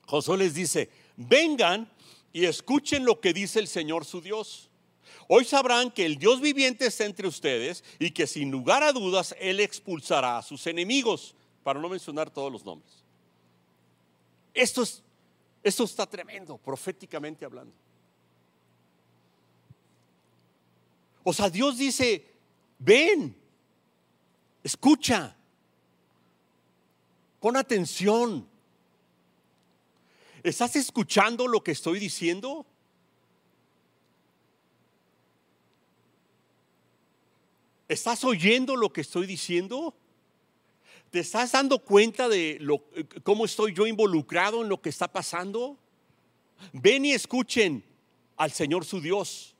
Josué 0.05 0.37
les 0.37 0.53
dice, 0.53 0.89
vengan 1.17 1.89
y 2.33 2.45
escuchen 2.45 3.05
lo 3.05 3.21
que 3.21 3.31
dice 3.31 3.59
el 3.59 3.67
Señor 3.67 4.03
su 4.03 4.19
Dios. 4.19 4.69
Hoy 5.27 5.45
sabrán 5.45 5.91
que 5.91 6.05
el 6.05 6.17
Dios 6.17 6.41
viviente 6.41 6.87
está 6.87 7.05
entre 7.05 7.27
ustedes 7.27 7.83
y 7.99 8.11
que 8.11 8.27
sin 8.27 8.51
lugar 8.51 8.83
a 8.83 8.91
dudas 8.91 9.35
Él 9.39 9.59
expulsará 9.59 10.39
a 10.39 10.41
sus 10.41 10.67
enemigos, 10.67 11.35
para 11.63 11.79
no 11.79 11.87
mencionar 11.87 12.29
todos 12.29 12.51
los 12.51 12.65
nombres. 12.65 12.91
Esto, 14.53 14.83
es, 14.83 15.01
esto 15.63 15.85
está 15.85 16.05
tremendo, 16.05 16.57
proféticamente 16.57 17.45
hablando. 17.45 17.73
O 21.23 21.31
sea, 21.31 21.49
Dios 21.49 21.77
dice, 21.77 22.25
ven, 22.79 23.33
escucha, 24.61 25.35
pon 27.39 27.55
atención, 27.55 28.47
¿Estás 30.43 30.75
escuchando 30.75 31.47
lo 31.47 31.63
que 31.63 31.71
estoy 31.71 31.99
diciendo? 31.99 32.65
¿Estás 37.87 38.25
oyendo 38.25 38.75
lo 38.75 38.91
que 38.91 39.01
estoy 39.01 39.25
diciendo? 39.25 39.95
¿Te 41.11 41.19
estás 41.19 41.53
dando 41.53 41.79
cuenta 41.79 42.27
de 42.27 42.57
lo, 42.59 42.83
cómo 43.23 43.45
estoy 43.45 43.73
yo 43.73 43.87
involucrado 43.87 44.63
en 44.63 44.69
lo 44.69 44.81
que 44.81 44.89
está 44.89 45.07
pasando? 45.07 45.77
Ven 46.73 47.05
y 47.05 47.13
escuchen 47.13 47.83
al 48.35 48.51
Señor 48.51 48.83
su 48.83 48.99
Dios. 48.99 49.55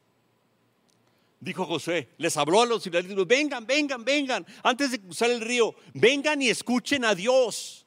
Dijo 1.39 1.65
José, 1.65 2.09
les 2.17 2.35
habló 2.35 2.61
a 2.61 2.65
los 2.65 2.85
israelitas, 2.85 3.27
vengan, 3.27 3.65
vengan, 3.65 4.03
vengan, 4.03 4.45
antes 4.63 4.91
de 4.91 4.99
cruzar 4.99 5.29
el 5.29 5.41
río, 5.41 5.75
vengan 5.93 6.41
y 6.41 6.49
escuchen 6.49 7.05
a 7.05 7.15
Dios. 7.15 7.82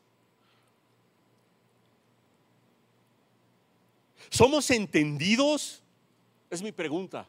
¿Somos 4.31 4.71
entendidos? 4.71 5.83
Es 6.51 6.63
mi 6.63 6.73
pregunta. 6.73 7.29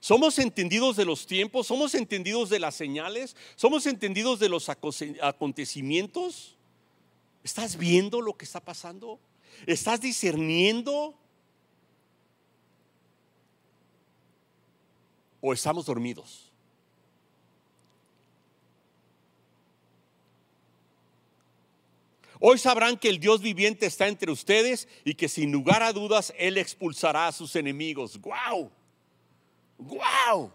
¿Somos 0.00 0.38
entendidos 0.38 0.96
de 0.96 1.04
los 1.04 1.26
tiempos? 1.26 1.66
¿Somos 1.66 1.94
entendidos 1.94 2.48
de 2.48 2.58
las 2.58 2.74
señales? 2.74 3.36
¿Somos 3.54 3.84
entendidos 3.86 4.40
de 4.40 4.48
los 4.48 4.68
acontecimientos? 4.68 6.56
¿Estás 7.44 7.76
viendo 7.76 8.22
lo 8.22 8.36
que 8.36 8.46
está 8.46 8.60
pasando? 8.60 9.20
¿Estás 9.66 10.00
discerniendo? 10.00 11.14
¿O 15.42 15.52
estamos 15.52 15.84
dormidos? 15.86 16.49
Hoy 22.42 22.58
sabrán 22.58 22.96
que 22.96 23.10
el 23.10 23.20
Dios 23.20 23.42
viviente 23.42 23.84
está 23.84 24.08
entre 24.08 24.32
ustedes 24.32 24.88
y 25.04 25.14
que 25.14 25.28
sin 25.28 25.52
lugar 25.52 25.82
a 25.82 25.92
dudas 25.92 26.32
Él 26.38 26.56
expulsará 26.56 27.26
a 27.26 27.32
sus 27.32 27.54
enemigos. 27.54 28.18
¡Guau! 28.18 28.70
¡Guau! 29.76 30.50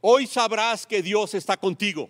Hoy 0.00 0.28
sabrás 0.28 0.86
que 0.86 1.02
Dios 1.02 1.34
está 1.34 1.56
contigo. 1.56 2.08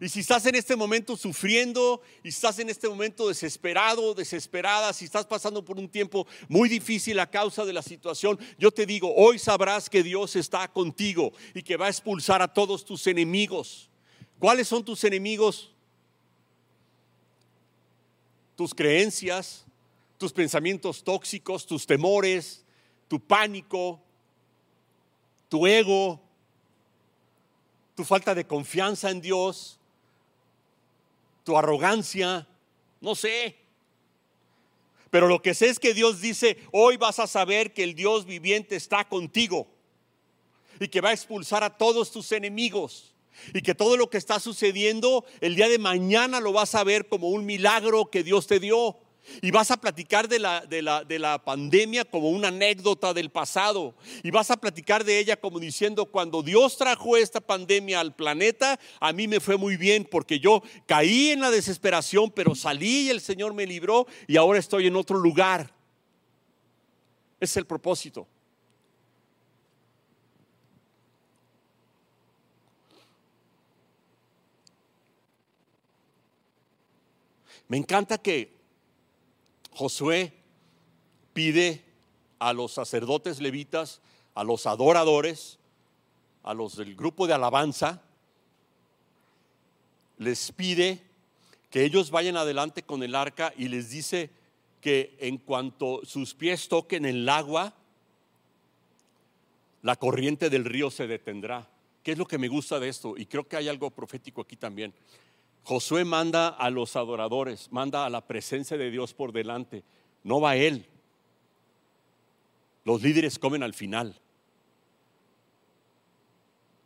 Y 0.00 0.08
si 0.08 0.20
estás 0.20 0.44
en 0.46 0.54
este 0.54 0.76
momento 0.76 1.16
sufriendo, 1.16 2.02
y 2.22 2.28
estás 2.28 2.58
en 2.58 2.68
este 2.68 2.88
momento 2.88 3.28
desesperado, 3.28 4.14
desesperada, 4.14 4.92
si 4.92 5.06
estás 5.06 5.24
pasando 5.24 5.64
por 5.64 5.78
un 5.78 5.88
tiempo 5.88 6.26
muy 6.48 6.68
difícil 6.68 7.18
a 7.18 7.30
causa 7.30 7.64
de 7.64 7.72
la 7.72 7.82
situación, 7.82 8.38
yo 8.58 8.70
te 8.70 8.84
digo, 8.84 9.14
hoy 9.16 9.38
sabrás 9.38 9.88
que 9.88 10.02
Dios 10.02 10.36
está 10.36 10.68
contigo 10.70 11.32
y 11.54 11.62
que 11.62 11.76
va 11.76 11.86
a 11.86 11.90
expulsar 11.90 12.42
a 12.42 12.52
todos 12.52 12.84
tus 12.84 13.06
enemigos. 13.06 13.88
¿Cuáles 14.38 14.68
son 14.68 14.84
tus 14.84 15.02
enemigos? 15.04 15.72
Tus 18.54 18.74
creencias, 18.74 19.64
tus 20.18 20.32
pensamientos 20.32 21.02
tóxicos, 21.02 21.66
tus 21.66 21.86
temores, 21.86 22.64
tu 23.08 23.18
pánico, 23.18 24.00
tu 25.48 25.66
ego, 25.66 26.20
tu 27.94 28.04
falta 28.04 28.34
de 28.34 28.46
confianza 28.46 29.10
en 29.10 29.22
Dios, 29.22 29.78
tu 31.46 31.56
arrogancia, 31.56 32.44
no 33.00 33.14
sé. 33.14 33.56
Pero 35.10 35.28
lo 35.28 35.40
que 35.40 35.54
sé 35.54 35.68
es 35.68 35.78
que 35.78 35.94
Dios 35.94 36.20
dice, 36.20 36.58
hoy 36.72 36.96
vas 36.96 37.20
a 37.20 37.28
saber 37.28 37.72
que 37.72 37.84
el 37.84 37.94
Dios 37.94 38.26
viviente 38.26 38.74
está 38.74 39.08
contigo 39.08 39.68
y 40.80 40.88
que 40.88 41.00
va 41.00 41.10
a 41.10 41.12
expulsar 41.12 41.62
a 41.62 41.78
todos 41.78 42.10
tus 42.10 42.32
enemigos 42.32 43.14
y 43.54 43.62
que 43.62 43.76
todo 43.76 43.96
lo 43.96 44.10
que 44.10 44.18
está 44.18 44.40
sucediendo 44.40 45.24
el 45.40 45.54
día 45.54 45.68
de 45.68 45.78
mañana 45.78 46.40
lo 46.40 46.52
vas 46.52 46.74
a 46.74 46.82
ver 46.82 47.06
como 47.06 47.28
un 47.28 47.46
milagro 47.46 48.10
que 48.10 48.24
Dios 48.24 48.48
te 48.48 48.58
dio. 48.58 48.98
Y 49.42 49.50
vas 49.50 49.70
a 49.70 49.76
platicar 49.76 50.28
de 50.28 50.38
la, 50.38 50.60
de, 50.66 50.82
la, 50.82 51.04
de 51.04 51.18
la, 51.18 51.42
pandemia 51.42 52.04
como 52.04 52.30
una 52.30 52.48
anécdota 52.48 53.12
del 53.12 53.30
pasado. 53.30 53.94
Y 54.22 54.30
vas 54.30 54.50
a 54.50 54.56
platicar 54.56 55.04
de 55.04 55.18
ella 55.18 55.36
como 55.36 55.58
diciendo, 55.58 56.06
cuando 56.06 56.42
Dios 56.42 56.76
trajo 56.76 57.16
esta 57.16 57.40
pandemia 57.40 58.00
al 58.00 58.14
planeta, 58.14 58.78
a 59.00 59.12
mí 59.12 59.28
me 59.28 59.40
fue 59.40 59.56
muy 59.56 59.76
bien 59.76 60.06
porque 60.10 60.40
yo 60.40 60.62
caí 60.86 61.30
en 61.30 61.40
la 61.40 61.50
desesperación, 61.50 62.30
pero 62.30 62.54
salí 62.54 63.06
y 63.06 63.10
el 63.10 63.20
Señor 63.20 63.54
me 63.54 63.66
libró 63.66 64.06
y 64.26 64.36
ahora 64.36 64.58
estoy 64.58 64.86
en 64.86 64.96
otro 64.96 65.18
lugar. 65.18 65.72
Es 67.40 67.56
el 67.56 67.66
propósito. 67.66 68.26
Me 77.68 77.76
encanta 77.76 78.18
que 78.18 78.55
Josué 79.76 80.32
pide 81.34 81.84
a 82.38 82.54
los 82.54 82.72
sacerdotes 82.72 83.42
levitas, 83.42 84.00
a 84.34 84.42
los 84.42 84.66
adoradores, 84.66 85.58
a 86.44 86.54
los 86.54 86.76
del 86.76 86.96
grupo 86.96 87.26
de 87.26 87.34
alabanza, 87.34 88.02
les 90.16 90.50
pide 90.52 91.02
que 91.68 91.84
ellos 91.84 92.10
vayan 92.10 92.38
adelante 92.38 92.84
con 92.84 93.02
el 93.02 93.14
arca 93.14 93.52
y 93.54 93.68
les 93.68 93.90
dice 93.90 94.30
que 94.80 95.14
en 95.20 95.36
cuanto 95.36 96.00
sus 96.06 96.32
pies 96.32 96.68
toquen 96.68 97.04
el 97.04 97.28
agua, 97.28 97.74
la 99.82 99.96
corriente 99.96 100.48
del 100.48 100.64
río 100.64 100.90
se 100.90 101.06
detendrá. 101.06 101.68
¿Qué 102.02 102.12
es 102.12 102.18
lo 102.18 102.26
que 102.26 102.38
me 102.38 102.48
gusta 102.48 102.80
de 102.80 102.88
esto? 102.88 103.14
Y 103.18 103.26
creo 103.26 103.46
que 103.46 103.58
hay 103.58 103.68
algo 103.68 103.90
profético 103.90 104.40
aquí 104.40 104.56
también. 104.56 104.94
Josué 105.66 106.04
manda 106.04 106.46
a 106.46 106.70
los 106.70 106.94
adoradores, 106.94 107.72
manda 107.72 108.06
a 108.06 108.08
la 108.10 108.24
presencia 108.24 108.76
de 108.76 108.88
Dios 108.88 109.12
por 109.12 109.32
delante, 109.32 109.82
no 110.22 110.40
va 110.40 110.54
él. 110.54 110.86
Los 112.84 113.02
líderes 113.02 113.36
comen 113.36 113.64
al 113.64 113.74
final. 113.74 114.14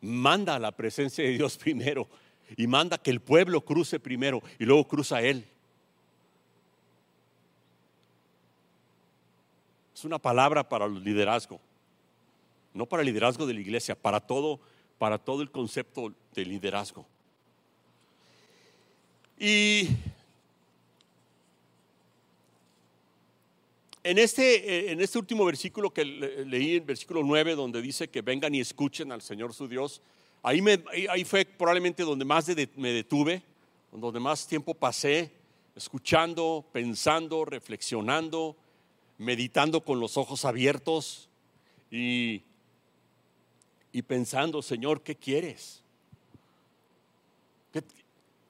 Manda 0.01 0.55
a 0.55 0.59
la 0.59 0.73
presencia 0.73 1.23
de 1.23 1.33
Dios 1.33 1.59
primero 1.63 2.09
y 2.57 2.67
manda 2.67 2.97
que 2.97 3.11
el 3.11 3.21
pueblo 3.21 3.61
cruce 3.61 4.01
primero 4.01 4.43
y 4.59 4.65
luego 4.65 4.89
cruza 4.89 5.21
él. 5.21 5.47
Es 9.95 10.07
una 10.07 10.19
palabra 10.19 10.67
para 10.67 10.87
el 10.87 11.05
liderazgo, 11.05 11.61
no 12.73 12.87
para 12.87 13.03
el 13.03 13.09
liderazgo 13.09 13.45
de 13.45 13.53
la 13.53 13.61
iglesia, 13.61 13.95
para 13.95 14.21
todo, 14.21 14.59
para 14.97 15.19
todo 15.19 15.43
el 15.43 15.51
concepto 15.51 16.15
de 16.35 16.47
liderazgo. 16.47 17.05
Y 19.43 19.89
en 24.03 24.19
este, 24.19 24.93
en 24.93 25.01
este 25.01 25.19
último 25.19 25.47
versículo 25.47 25.95
que 25.95 26.05
leí, 26.05 26.75
el 26.75 26.83
versículo 26.83 27.23
9, 27.25 27.55
donde 27.55 27.81
dice 27.81 28.09
que 28.09 28.21
vengan 28.21 28.55
y 28.55 28.61
escuchen 28.61 29.11
al 29.13 29.23
Señor 29.23 29.55
su 29.55 29.67
Dios, 29.67 30.03
ahí, 30.43 30.61
me, 30.61 30.85
ahí 31.09 31.25
fue 31.25 31.47
probablemente 31.47 32.03
donde 32.03 32.27
más 32.27 32.49
me 32.77 32.93
detuve, 32.93 33.43
donde 33.91 34.21
más 34.21 34.47
tiempo 34.47 34.75
pasé 34.75 35.33
escuchando, 35.75 36.67
pensando, 36.71 37.47
reflexionando, 37.47 38.55
meditando 39.17 39.83
con 39.83 40.01
los 40.01 40.19
ojos 40.19 40.45
abiertos 40.45 41.31
y, 41.91 42.43
y 43.91 44.03
pensando, 44.03 44.61
Señor, 44.61 45.03
¿qué 45.03 45.17
quieres? 45.17 45.83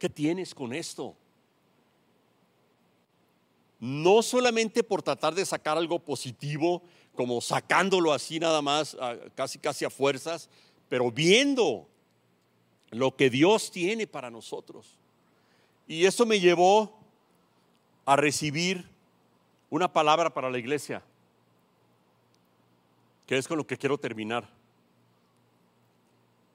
¿Qué, 0.01 0.09
¿Qué 0.09 0.09
tienes 0.09 0.55
con 0.55 0.73
esto? 0.73 1.15
No 3.79 4.23
solamente 4.23 4.83
por 4.83 5.03
tratar 5.03 5.35
de 5.35 5.45
sacar 5.45 5.77
algo 5.77 5.99
positivo, 5.99 6.83
como 7.15 7.41
sacándolo 7.41 8.13
así 8.13 8.41
nada 8.41 8.63
más, 8.63 8.97
casi 9.35 9.59
casi 9.59 9.85
a 9.85 9.91
fuerzas, 9.91 10.49
pero 10.89 11.11
viendo 11.11 11.87
lo 12.91 13.15
que 13.15 13.31
Dios 13.31 13.71
tiene 13.71 14.07
para 14.07 14.31
nosotros. 14.31 14.97
Y 15.87 16.07
eso 16.07 16.25
me 16.27 16.41
llevó 16.41 16.99
a 18.07 18.17
recibir 18.17 18.89
una 19.69 19.93
palabra 19.93 20.33
para 20.33 20.51
la 20.51 20.59
iglesia, 20.59 21.03
que 23.27 23.37
es 23.37 23.47
con 23.47 23.59
lo 23.59 23.67
que 23.67 23.77
quiero 23.77 23.99
terminar. 23.99 24.49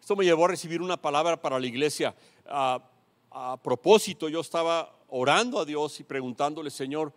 Esto 0.02 0.16
me 0.16 0.26
llevó 0.26 0.46
a 0.46 0.50
recibir 0.50 0.82
una 0.82 0.98
palabra 0.98 1.42
para 1.42 1.60
la 1.60 1.66
iglesia. 1.66 2.16
Ah, 2.46 2.82
a 3.38 3.58
propósito, 3.58 4.30
yo 4.30 4.40
estaba 4.40 4.96
orando 5.10 5.60
a 5.60 5.66
Dios 5.66 6.00
y 6.00 6.06
preguntándole, 6.06 6.70
Señor, 6.70 7.12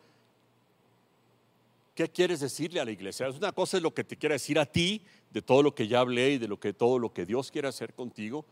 ¿qué 1.94 2.09
quieres 2.09 2.40
decirle 2.40 2.81
a 2.81 2.85
la 2.85 2.90
iglesia? 2.90 3.28
Es 3.28 3.37
una 3.37 3.52
cosa 3.52 3.76
es 3.76 3.85
lo 3.85 3.94
que 3.94 4.02
te 4.02 4.16
quiere 4.16 4.35
decir 4.35 4.59
a 4.59 4.66
ti, 4.66 5.00
de 5.31 5.42
todo 5.42 5.62
lo 5.62 5.76
que 5.76 5.87
ya 5.87 6.00
hablé 6.00 6.33
y 6.33 6.38
de 6.38 6.72
todo 6.72 6.98
lo 6.98 7.12
que 7.12 7.24
Dios 7.24 7.52
quiere 7.52 7.68
hacer 7.68 7.94
contigo, 7.94 8.44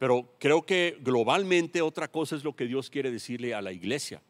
pero 0.00 0.28
creo 0.40 0.66
que 0.66 0.98
globalmente 1.02 1.82
otra 1.82 2.08
cosa 2.08 2.34
es 2.34 2.42
lo 2.42 2.56
que 2.56 2.66
Dios 2.66 2.90
quiere 2.90 3.12
decirle 3.12 3.54
a 3.54 3.62
la 3.62 3.70
iglesia. 3.70 4.20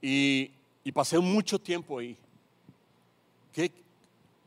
Y, 0.00 0.52
pasé 0.94 1.18
mucho 1.18 1.58
tiempo 1.58 1.98
ahí. 1.98 2.16
¿Qué, 3.52 3.72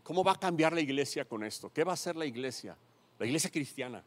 ¿Cómo 0.03 0.23
va 0.23 0.31
a 0.31 0.39
cambiar 0.39 0.71
la 0.71 0.79
iglesia 0.79 1.25
con 1.25 1.43
esto? 1.43 1.69
¿Qué 1.73 1.83
va 1.83 1.91
a 1.91 1.95
hacer 1.95 2.15
la 2.15 2.25
iglesia? 2.25 2.77
La 3.19 3.25
iglesia 3.25 3.49
cristiana. 3.49 4.01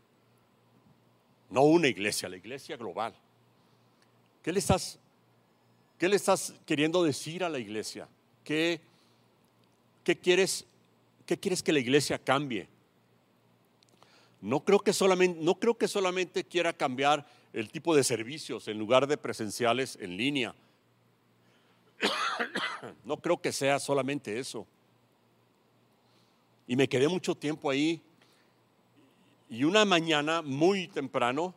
No 1.51 1.63
una 1.63 1.89
iglesia, 1.89 2.29
la 2.29 2.37
iglesia 2.37 2.77
global. 2.77 3.15
¿Qué 4.43 4.53
le 4.53 4.59
estás, 4.59 4.99
qué 5.99 6.09
le 6.09 6.17
estás 6.17 6.55
queriendo 6.67 7.03
decir 7.03 7.43
a 7.43 7.49
la 7.49 7.59
iglesia? 7.59 8.09
¿Qué, 8.45 8.81
qué, 10.05 10.17
quieres, 10.17 10.67
¿Qué 11.27 11.39
quieres 11.39 11.63
que 11.63 11.73
la 11.73 11.79
iglesia 11.79 12.19
cambie? 12.19 12.69
No 14.41 14.61
creo, 14.61 14.79
que 14.79 14.93
no 15.41 15.55
creo 15.59 15.77
que 15.77 15.89
solamente 15.89 16.45
quiera 16.45 16.73
cambiar 16.73 17.27
el 17.53 17.71
tipo 17.71 17.97
de 17.97 18.05
servicios 18.05 18.69
en 18.69 18.79
lugar 18.79 19.07
de 19.07 19.17
presenciales 19.17 19.99
en 20.01 20.17
línea. 20.17 20.55
No 23.05 23.17
creo 23.17 23.41
que 23.41 23.51
sea 23.51 23.81
solamente 23.81 24.39
eso. 24.39 24.65
Y 26.69 26.77
me 26.77 26.89
quedé 26.89 27.09
mucho 27.09 27.35
tiempo 27.35 27.71
ahí 27.71 28.01
y 29.51 29.65
una 29.65 29.85
mañana, 29.85 30.43
muy 30.43 30.89
temprano, 30.89 31.55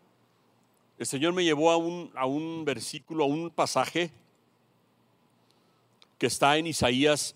el 0.98 1.06
Señor 1.06 1.34
me 1.34 1.44
llevó 1.44 1.72
a 1.72 1.78
un, 1.78 2.12
a 2.16 2.26
un 2.26 2.64
versículo, 2.64 3.24
a 3.24 3.28
un 3.28 3.50
pasaje 3.50 4.12
que 6.18 6.28
está 6.28 6.58
en 6.58 6.68
Isaías, 6.68 7.36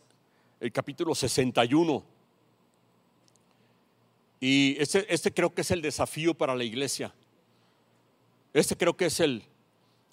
el 0.59 0.71
capítulo 0.71 1.15
61. 1.15 2.03
Y 4.39 4.77
este, 4.79 5.11
este 5.13 5.33
creo 5.33 5.53
que 5.53 5.61
es 5.61 5.71
el 5.71 5.81
desafío 5.81 6.33
para 6.33 6.55
la 6.55 6.63
iglesia. 6.63 7.13
Este 8.53 8.77
creo 8.77 8.95
que 8.95 9.07
es 9.07 9.19
el, 9.19 9.43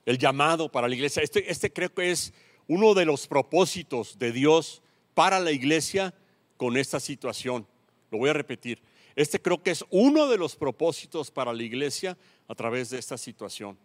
el 0.07 0.19
llamado 0.19 0.71
para 0.71 0.89
la 0.89 0.95
iglesia. 0.95 1.23
Este, 1.23 1.51
este 1.51 1.73
creo 1.73 1.93
que 1.93 2.11
es 2.11 2.33
uno 2.67 2.95
de 2.95 3.05
los 3.05 3.27
propósitos 3.27 4.19
de 4.19 4.33
Dios 4.33 4.83
para 5.15 5.39
la 5.39 5.53
iglesia 5.53 6.15
con 6.57 6.77
esta 6.77 6.99
situación. 6.99 7.67
Lo 8.11 8.19
voy 8.19 8.31
a 8.31 8.33
repetir. 8.33 8.81
Este 9.15 9.41
creo 9.41 9.63
que 9.63 9.71
es 9.71 9.85
uno 9.91 10.29
de 10.29 10.39
los 10.39 10.57
propósitos 10.57 11.31
para 11.31 11.53
la 11.53 11.63
iglesia 11.63 12.17
a 12.49 12.55
través 12.55 12.91
de 12.91 12.99
esta 12.99 13.19
situación. 13.19 13.77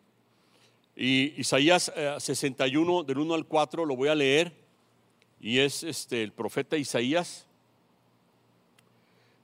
Y 0.96 1.40
Isaías 1.40 1.92
61, 2.20 3.02
eh, 3.02 3.04
del 3.06 3.20
1 3.20 3.34
al 3.34 3.46
4, 3.46 3.86
lo 3.86 3.96
voy 3.96 4.10
a 4.10 4.16
leer. 4.16 4.54
Y 5.40 5.60
es 5.60 5.84
este, 5.84 6.24
el 6.24 6.32
profeta 6.32 6.78
Isaías. 6.78 7.46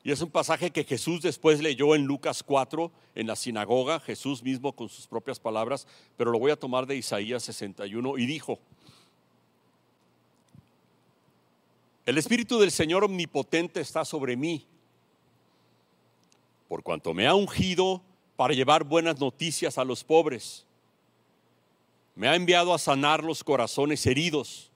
Y 0.03 0.11
es 0.11 0.21
un 0.21 0.31
pasaje 0.31 0.71
que 0.71 0.83
Jesús 0.83 1.21
después 1.21 1.61
leyó 1.61 1.95
en 1.95 2.05
Lucas 2.05 2.43
4, 2.43 2.91
en 3.15 3.27
la 3.27 3.35
sinagoga, 3.35 3.99
Jesús 3.99 4.43
mismo 4.43 4.73
con 4.73 4.89
sus 4.89 5.07
propias 5.07 5.39
palabras, 5.39 5.87
pero 6.17 6.31
lo 6.31 6.39
voy 6.39 6.51
a 6.51 6.57
tomar 6.57 6.85
de 6.87 6.97
Isaías 6.97 7.43
61 7.43 8.17
y 8.17 8.25
dijo, 8.25 8.59
el 12.05 12.17
Espíritu 12.17 12.59
del 12.59 12.71
Señor 12.71 13.05
Omnipotente 13.05 13.79
está 13.79 14.03
sobre 14.03 14.35
mí 14.35 14.65
por 16.73 16.81
cuanto 16.81 17.13
me 17.13 17.27
ha 17.27 17.35
ungido 17.35 18.01
para 18.35 18.55
llevar 18.55 18.83
buenas 18.83 19.19
noticias 19.19 19.77
a 19.77 19.83
los 19.83 20.03
pobres. 20.03 20.65
Me 22.15 22.27
ha 22.27 22.35
enviado 22.35 22.73
a 22.73 22.79
sanar 22.79 23.23
los 23.23 23.43
corazones 23.43 24.03
heridos, 24.07 24.71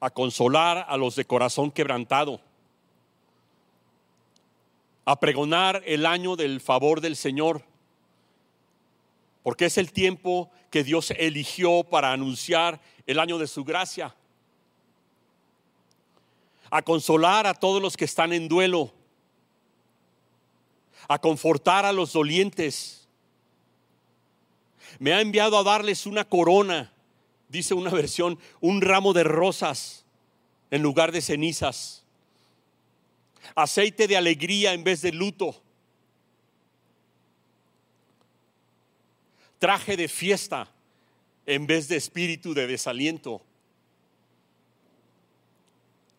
a 0.00 0.10
consolar 0.10 0.86
a 0.88 0.96
los 0.96 1.14
de 1.14 1.24
corazón 1.24 1.70
quebrantado, 1.70 2.40
a 5.04 5.20
pregonar 5.20 5.80
el 5.86 6.04
año 6.04 6.34
del 6.34 6.60
favor 6.60 7.00
del 7.00 7.14
Señor, 7.14 7.62
porque 9.44 9.66
es 9.66 9.78
el 9.78 9.92
tiempo 9.92 10.50
que 10.72 10.82
Dios 10.82 11.12
eligió 11.12 11.84
para 11.84 12.10
anunciar 12.10 12.80
el 13.06 13.20
año 13.20 13.38
de 13.38 13.46
su 13.46 13.62
gracia, 13.62 14.16
a 16.70 16.82
consolar 16.82 17.46
a 17.46 17.54
todos 17.54 17.80
los 17.80 17.96
que 17.96 18.04
están 18.04 18.32
en 18.32 18.48
duelo, 18.48 18.92
a 21.08 21.18
confortar 21.18 21.84
a 21.84 21.92
los 21.92 22.12
dolientes. 22.12 23.08
Me 24.98 25.12
ha 25.12 25.20
enviado 25.20 25.58
a 25.58 25.62
darles 25.62 26.06
una 26.06 26.24
corona, 26.24 26.92
dice 27.48 27.74
una 27.74 27.90
versión, 27.90 28.38
un 28.60 28.80
ramo 28.80 29.12
de 29.12 29.24
rosas 29.24 30.04
en 30.70 30.82
lugar 30.82 31.12
de 31.12 31.22
cenizas, 31.22 32.04
aceite 33.54 34.06
de 34.06 34.16
alegría 34.16 34.74
en 34.74 34.84
vez 34.84 35.00
de 35.00 35.12
luto, 35.12 35.62
traje 39.58 39.96
de 39.96 40.08
fiesta 40.08 40.68
en 41.46 41.66
vez 41.66 41.88
de 41.88 41.96
espíritu 41.96 42.54
de 42.54 42.66
desaliento. 42.66 43.42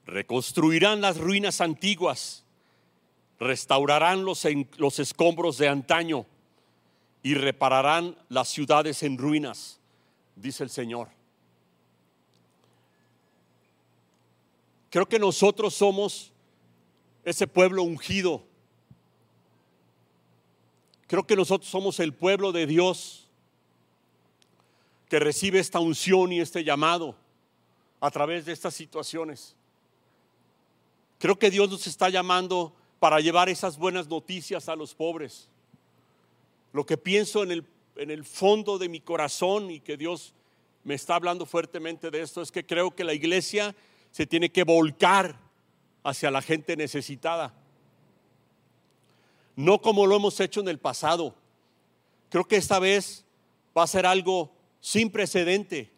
Reconstruirán 0.10 1.02
las 1.02 1.18
ruinas 1.18 1.62
antiguas, 1.62 2.44
restaurarán 3.40 4.26
los, 4.26 4.44
los 4.78 4.98
escombros 4.98 5.60
de 5.60 5.68
antaño 5.68 6.26
y 7.22 7.36
repararán 7.36 8.18
las 8.28 8.50
ciudades 8.50 9.04
en 9.04 9.20
ruinas, 9.20 9.80
dice 10.36 10.64
el 10.64 10.72
Señor. 10.72 11.10
Creo 14.90 15.08
que 15.08 15.20
nosotros 15.20 15.76
somos 15.76 16.32
ese 17.24 17.46
pueblo 17.46 17.84
ungido. 17.84 18.42
Creo 21.06 21.28
que 21.28 21.36
nosotros 21.36 21.70
somos 21.70 22.00
el 22.00 22.14
pueblo 22.14 22.52
de 22.52 22.66
Dios 22.66 23.28
que 25.08 25.20
recibe 25.20 25.60
esta 25.60 25.80
unción 25.80 26.32
y 26.32 26.40
este 26.40 26.64
llamado 26.64 27.16
a 28.00 28.10
través 28.10 28.46
de 28.46 28.54
estas 28.54 28.74
situaciones. 28.74 29.56
Creo 31.20 31.38
que 31.38 31.52
Dios 31.52 31.70
nos 31.70 31.86
está 31.86 32.10
llamando 32.10 32.74
para 33.00 33.20
llevar 33.20 33.50
esas 33.50 33.78
buenas 33.78 34.08
noticias 34.08 34.70
a 34.70 34.76
los 34.76 34.96
pobres. 34.96 35.50
Lo 36.72 36.86
que 36.86 36.98
pienso 36.98 37.44
en 37.44 37.52
el, 37.52 37.66
en 37.98 38.10
el 38.10 38.24
fondo 38.24 38.78
de 38.78 38.90
mi 38.90 39.02
corazón 39.02 39.70
y 39.70 39.82
que 39.82 39.98
Dios 39.98 40.34
me 40.84 40.96
está 40.96 41.16
hablando 41.16 41.46
fuertemente 41.46 42.10
de 42.10 42.22
esto 42.22 42.42
es 42.42 42.52
que 42.52 42.66
creo 42.66 42.92
que 42.92 43.04
la 43.04 43.14
iglesia 43.14 43.76
se 44.12 44.26
tiene 44.26 44.50
que 44.50 44.64
volcar 44.64 45.38
hacia 46.04 46.32
la 46.32 46.42
gente 46.42 46.78
necesitada. 46.78 47.54
No 49.58 49.82
como 49.82 50.08
lo 50.08 50.16
hemos 50.16 50.40
hecho 50.40 50.62
en 50.62 50.70
el 50.70 50.80
pasado. 50.80 51.36
Creo 52.30 52.46
que 52.46 52.56
esta 52.56 52.80
vez 52.80 53.26
va 53.78 53.84
a 53.84 53.88
ser 53.88 54.06
algo 54.06 54.54
sin 54.80 55.12
precedente. 55.12 55.92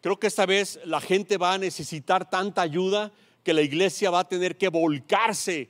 Creo 0.00 0.20
que 0.20 0.28
esta 0.28 0.46
vez 0.46 0.78
la 0.84 1.00
gente 1.00 1.36
va 1.36 1.54
a 1.54 1.58
necesitar 1.58 2.30
tanta 2.30 2.62
ayuda 2.62 3.12
que 3.44 3.52
la 3.52 3.60
iglesia 3.60 4.10
va 4.10 4.20
a 4.20 4.28
tener 4.28 4.56
que 4.56 4.68
volcarse 4.68 5.68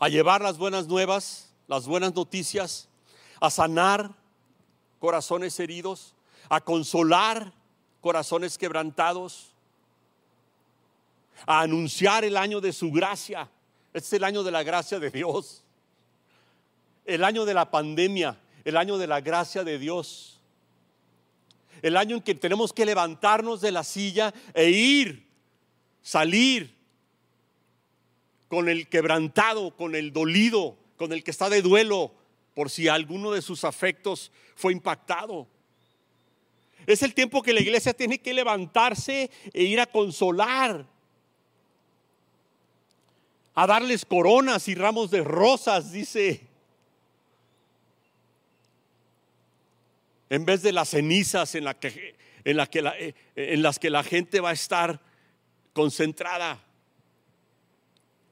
a 0.00 0.08
llevar 0.08 0.42
las 0.42 0.58
buenas 0.58 0.88
nuevas, 0.88 1.52
las 1.68 1.86
buenas 1.86 2.14
noticias, 2.14 2.88
a 3.40 3.50
sanar 3.50 4.10
corazones 4.98 5.58
heridos, 5.60 6.14
a 6.48 6.60
consolar 6.60 7.52
corazones 8.00 8.58
quebrantados, 8.58 9.52
a 11.46 11.60
anunciar 11.60 12.24
el 12.24 12.36
año 12.36 12.60
de 12.60 12.72
su 12.72 12.90
gracia. 12.90 13.48
Este 13.94 14.08
es 14.08 14.12
el 14.14 14.24
año 14.24 14.42
de 14.42 14.50
la 14.50 14.64
gracia 14.64 14.98
de 14.98 15.10
Dios, 15.10 15.62
el 17.04 17.22
año 17.22 17.44
de 17.44 17.54
la 17.54 17.70
pandemia, 17.70 18.38
el 18.64 18.76
año 18.76 18.98
de 18.98 19.06
la 19.06 19.20
gracia 19.20 19.62
de 19.62 19.78
Dios, 19.78 20.40
el 21.80 21.96
año 21.96 22.16
en 22.16 22.22
que 22.22 22.34
tenemos 22.34 22.72
que 22.72 22.84
levantarnos 22.84 23.60
de 23.60 23.70
la 23.70 23.84
silla 23.84 24.34
e 24.52 24.70
ir 24.70 25.29
salir 26.02 26.74
con 28.48 28.68
el 28.68 28.88
quebrantado, 28.88 29.76
con 29.76 29.94
el 29.94 30.12
dolido, 30.12 30.76
con 30.96 31.12
el 31.12 31.22
que 31.22 31.30
está 31.30 31.48
de 31.48 31.62
duelo 31.62 32.12
por 32.54 32.68
si 32.68 32.88
alguno 32.88 33.30
de 33.30 33.42
sus 33.42 33.64
afectos 33.64 34.32
fue 34.56 34.72
impactado. 34.72 35.46
Es 36.86 37.02
el 37.02 37.14
tiempo 37.14 37.42
que 37.42 37.52
la 37.52 37.60
iglesia 37.60 37.94
tiene 37.94 38.18
que 38.18 38.34
levantarse 38.34 39.30
e 39.52 39.62
ir 39.62 39.80
a 39.80 39.86
consolar, 39.86 40.84
a 43.54 43.66
darles 43.66 44.04
coronas 44.04 44.66
y 44.68 44.74
ramos 44.74 45.10
de 45.10 45.22
rosas, 45.22 45.92
dice. 45.92 46.46
En 50.28 50.44
vez 50.44 50.62
de 50.62 50.72
las 50.72 50.88
cenizas 50.88 51.54
en, 51.54 51.66
eh, 51.68 52.56
las 53.56 53.78
que 53.78 53.90
la 53.90 54.02
gente 54.02 54.40
va 54.40 54.50
a 54.50 54.54
estar 54.54 55.00
concentrada. 55.80 56.62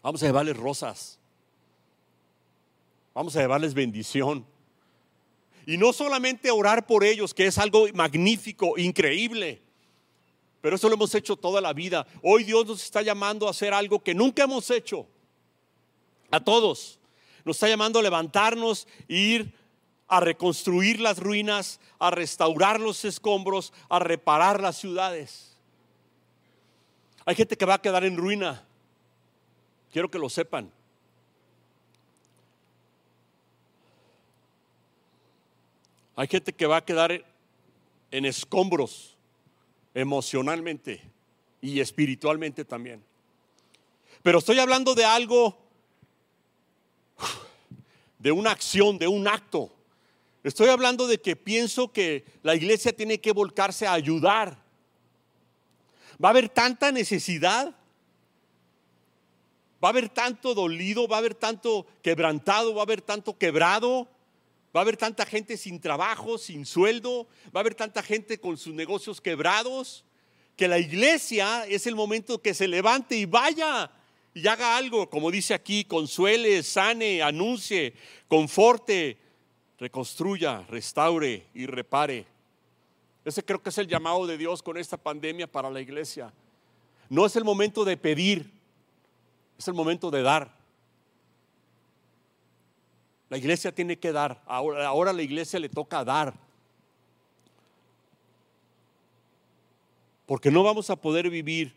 Vamos 0.03 0.23
a 0.23 0.27
llevarles 0.27 0.55
rosas. 0.55 1.19
Vamos 3.15 3.35
a 3.37 3.41
llevarles 3.41 3.73
bendición. 3.73 4.45
Y 5.65 5.79
no 5.79 5.95
solamente 5.95 6.51
orar 6.51 6.87
por 6.87 7.05
ellos, 7.05 7.33
que 7.33 7.47
es 7.47 7.57
algo 7.57 7.87
magnífico, 7.95 8.77
increíble. 8.77 9.63
Pero 10.61 10.77
eso 10.77 10.89
lo 10.89 10.97
hemos 10.97 11.15
hecho 11.15 11.37
toda 11.37 11.63
la 11.63 11.73
vida. 11.73 12.07
Hoy 12.23 12.45
Dios 12.45 12.67
nos 12.67 12.85
está 12.85 13.01
llamando 13.01 13.47
a 13.47 13.53
hacer 13.53 13.73
algo 13.73 14.03
que 14.03 14.15
nunca 14.15 14.43
hemos 14.43 14.71
hecho. 14.71 15.07
A 16.31 16.41
todos. 16.45 16.99
Nos 17.47 17.57
está 17.57 17.69
llamando 17.69 17.99
a 17.99 18.03
levantarnos 18.03 18.87
ir 19.09 19.55
a 20.07 20.21
reconstruir 20.21 21.01
las 21.01 21.19
ruinas, 21.19 21.81
a 21.99 22.11
restaurar 22.11 22.79
los 22.79 23.07
escombros, 23.07 23.73
a 23.89 23.99
reparar 24.01 24.61
las 24.61 24.77
ciudades. 24.77 25.48
Hay 27.29 27.35
gente 27.35 27.59
que 27.59 27.67
va 27.67 27.75
a 27.75 27.83
quedar 27.83 28.05
en 28.05 28.17
ruina. 28.17 28.65
Quiero 29.93 30.11
que 30.11 30.19
lo 30.19 30.31
sepan. 30.31 30.73
Hay 36.17 36.27
gente 36.27 36.55
que 36.55 36.65
va 36.65 36.79
a 36.79 36.85
quedar 36.87 37.23
en 38.11 38.25
escombros 38.25 39.15
emocionalmente 39.93 41.03
y 41.61 41.81
espiritualmente 41.81 42.65
también. 42.65 43.05
Pero 44.23 44.39
estoy 44.39 44.59
hablando 44.59 44.95
de 44.95 45.05
algo, 45.05 45.59
de 48.19 48.33
una 48.33 48.53
acción, 48.53 48.97
de 48.97 49.07
un 49.07 49.29
acto. 49.29 49.71
Estoy 50.43 50.71
hablando 50.71 51.07
de 51.07 51.21
que 51.21 51.37
pienso 51.37 51.93
que 51.93 52.25
la 52.43 52.55
iglesia 52.55 52.97
tiene 52.97 53.21
que 53.21 53.33
volcarse 53.33 53.87
a 53.87 53.93
ayudar 53.93 54.68
Va 56.23 56.29
a 56.29 56.31
haber 56.31 56.49
tanta 56.49 56.93
necesidad. 56.93 57.75
Va 59.83 59.89
a 59.89 59.91
haber 59.91 60.09
tanto 60.09 60.55
dolido, 60.55 61.07
va 61.07 61.17
a 61.17 61.19
haber 61.21 61.35
tanto 61.35 61.87
quebrantado, 62.03 62.75
va 62.75 62.83
a 62.83 62.85
haber 62.85 63.03
tanto 63.03 63.37
quebrado. 63.39 64.09
Va 64.75 64.81
a 64.81 64.83
haber 64.83 64.97
tanta 64.97 65.25
gente 65.25 65.57
sin 65.57 65.81
trabajo, 65.81 66.37
sin 66.39 66.67
sueldo. 66.67 67.27
Va 67.55 67.61
a 67.61 67.61
haber 67.61 67.75
tanta 67.75 68.03
gente 68.03 68.39
con 68.39 68.57
sus 68.57 68.75
negocios 68.75 69.21
quebrados. 69.21 70.05
Que 70.57 70.69
la 70.69 70.79
iglesia 70.79 71.67
es 71.67 71.87
el 71.87 71.95
momento 71.95 72.43
que 72.43 72.55
se 72.55 72.67
levante 72.67 73.17
y 73.17 73.27
vaya 73.27 73.93
y 74.39 74.47
haga 74.47 74.77
algo, 74.77 75.11
como 75.11 75.31
dice 75.31 75.53
aquí, 75.53 75.85
consuele, 75.85 76.63
sane, 76.63 77.23
anuncie, 77.23 77.95
conforte, 78.29 79.19
reconstruya, 79.79 80.65
restaure 80.69 81.47
y 81.55 81.67
repare. 81.67 82.25
Ese 83.29 83.45
creo 83.45 83.63
que 83.63 83.69
es 83.69 83.79
el 83.79 83.87
llamado 83.87 84.27
de 84.27 84.39
Dios 84.39 84.63
con 84.63 84.79
esta 84.79 84.97
pandemia 84.97 85.47
para 85.47 85.71
la 85.71 85.81
iglesia. 85.81 86.33
No 87.11 87.27
es 87.27 87.37
el 87.37 87.45
momento 87.45 87.85
de 87.85 87.97
pedir, 87.97 88.51
es 89.59 89.69
el 89.69 89.75
momento 89.75 90.11
de 90.11 90.23
dar. 90.23 90.57
La 93.29 93.37
iglesia 93.37 93.75
tiene 93.75 93.99
que 93.99 94.13
dar. 94.13 94.43
Ahora, 94.47 94.87
ahora 94.87 95.13
la 95.13 95.23
iglesia 95.23 95.59
le 95.59 95.69
toca 95.69 96.05
dar. 96.05 96.35
Porque 100.25 100.51
no 100.51 100.63
vamos 100.63 100.89
a 100.89 100.97
poder 100.97 101.29
vivir 101.29 101.75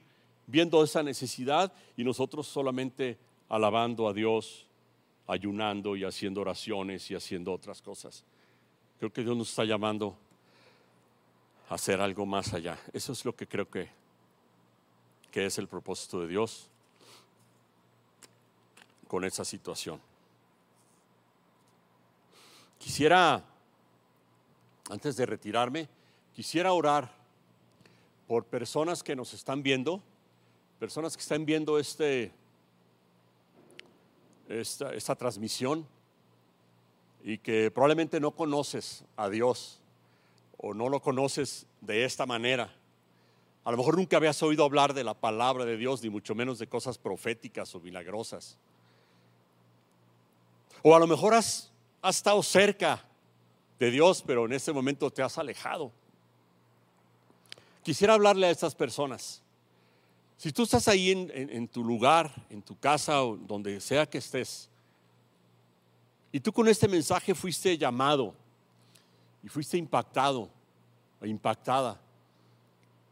viendo 0.48 0.82
esa 0.84 1.04
necesidad 1.04 1.74
y 1.98 2.04
nosotros 2.04 2.48
solamente 2.48 3.18
alabando 3.50 4.08
a 4.08 4.14
Dios, 4.14 4.68
ayunando 5.28 5.98
y 5.98 6.06
haciendo 6.06 6.40
oraciones 6.42 7.12
y 7.12 7.16
haciendo 7.16 7.52
otras 7.52 7.82
cosas. 7.82 8.24
Creo 9.00 9.12
que 9.12 9.24
Dios 9.24 9.36
nos 9.36 9.50
está 9.50 9.66
llamando 9.66 10.18
hacer 11.72 12.02
algo 12.02 12.26
más 12.26 12.54
allá. 12.54 12.78
Eso 12.92 13.14
es 13.14 13.24
lo 13.24 13.34
que 13.34 13.48
creo 13.48 13.70
que, 13.70 13.90
que 15.32 15.46
es 15.46 15.58
el 15.58 15.70
propósito 15.70 16.20
de 16.20 16.28
Dios 16.28 16.70
con 19.08 19.24
esa 19.24 19.46
situación. 19.46 20.02
Quisiera, 22.78 23.46
antes 24.90 25.16
de 25.16 25.26
retirarme, 25.26 25.88
quisiera 26.34 26.74
orar 26.74 27.10
por 28.28 28.44
personas 28.46 29.02
que 29.02 29.16
nos 29.16 29.34
están 29.34 29.64
viendo, 29.64 30.04
personas 30.78 31.16
que 31.16 31.22
están 31.22 31.46
viendo 31.46 31.80
este, 31.80 32.34
esta, 34.50 34.94
esta 34.94 35.16
transmisión 35.16 35.88
y 37.24 37.38
que 37.38 37.72
probablemente 37.72 38.20
no 38.20 38.32
conoces 38.32 39.06
a 39.16 39.30
Dios 39.30 39.81
o 40.62 40.74
no 40.74 40.90
lo 40.90 41.02
conoces 41.02 41.66
de 41.82 42.06
esta 42.06 42.26
manera. 42.26 42.74
A 43.64 43.72
lo 43.72 43.78
mejor 43.78 43.98
nunca 43.98 44.18
habías 44.18 44.42
oído 44.44 44.64
hablar 44.64 44.94
de 44.94 45.04
la 45.04 45.14
palabra 45.14 45.66
de 45.66 45.76
Dios, 45.76 46.02
ni 46.04 46.10
mucho 46.10 46.36
menos 46.36 46.60
de 46.60 46.68
cosas 46.68 46.98
proféticas 46.98 47.74
o 47.76 47.80
milagrosas. 47.80 48.58
O 50.84 50.96
a 50.96 51.00
lo 51.00 51.08
mejor 51.08 51.34
has, 51.34 51.72
estado 52.04 52.42
cerca 52.42 53.04
de 53.80 53.92
Dios, 53.92 54.24
pero 54.26 54.46
en 54.46 54.54
este 54.54 54.72
momento 54.72 55.12
te 55.12 55.22
has 55.22 55.38
alejado. 55.38 55.92
Quisiera 57.84 58.14
hablarle 58.14 58.48
a 58.48 58.52
estas 58.52 58.74
personas. 58.76 59.42
Si 60.38 60.52
tú 60.52 60.64
estás 60.64 60.88
ahí 60.88 61.12
en 61.12 61.68
tu 61.68 61.84
lugar, 61.84 62.32
en 62.50 62.62
tu 62.62 62.80
casa 62.80 63.24
o 63.24 63.38
donde 63.38 63.80
sea 63.80 64.08
que 64.08 64.18
estés, 64.18 64.72
y 66.32 66.40
tú 66.40 66.54
con 66.54 66.68
este 66.68 66.88
mensaje 66.88 67.36
fuiste 67.36 67.78
llamado 67.78 68.34
y 69.44 69.50
fuiste 69.50 69.78
impactado 69.78 70.50
o 71.20 71.26
impactada. 71.26 72.00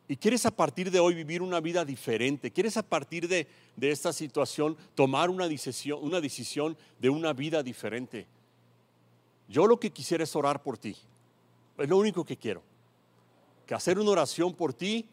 Y 0.08 0.18
quieres 0.18 0.46
a 0.46 0.52
partir 0.52 0.90
de 0.90 1.00
hoy 1.00 1.14
vivir 1.14 1.42
una 1.42 1.60
vida 1.60 1.86
diferente. 1.86 2.52
Quieres 2.52 2.78
a 2.78 2.84
partir 2.84 3.28
de, 3.28 3.48
de 3.76 3.92
esta 3.92 4.12
situación 4.12 4.76
tomar 4.96 5.30
una 5.30 5.48
decisión, 5.48 6.00
una 6.02 6.20
decisión 6.20 6.76
de 7.00 7.10
una 7.10 7.32
vida 7.32 7.62
diferente. 7.62 8.26
Yo 9.48 9.68
lo 9.68 9.80
que 9.80 9.92
quisiera 9.92 10.24
es 10.24 10.36
orar 10.36 10.64
por 10.64 10.78
ti. 10.78 10.96
Es 11.78 11.88
lo 11.88 11.98
único 11.98 12.26
que 12.26 12.38
quiero. 12.38 12.64
Que 13.68 13.76
hacer 13.76 14.00
una 14.00 14.12
oración 14.12 14.54
por 14.54 14.74
ti 14.74 15.08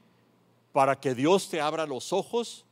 para 0.72 0.98
que 0.98 1.14
Dios 1.14 1.48
te 1.48 1.60
abra 1.60 1.86
los 1.86 2.12
ojos, 2.12 2.64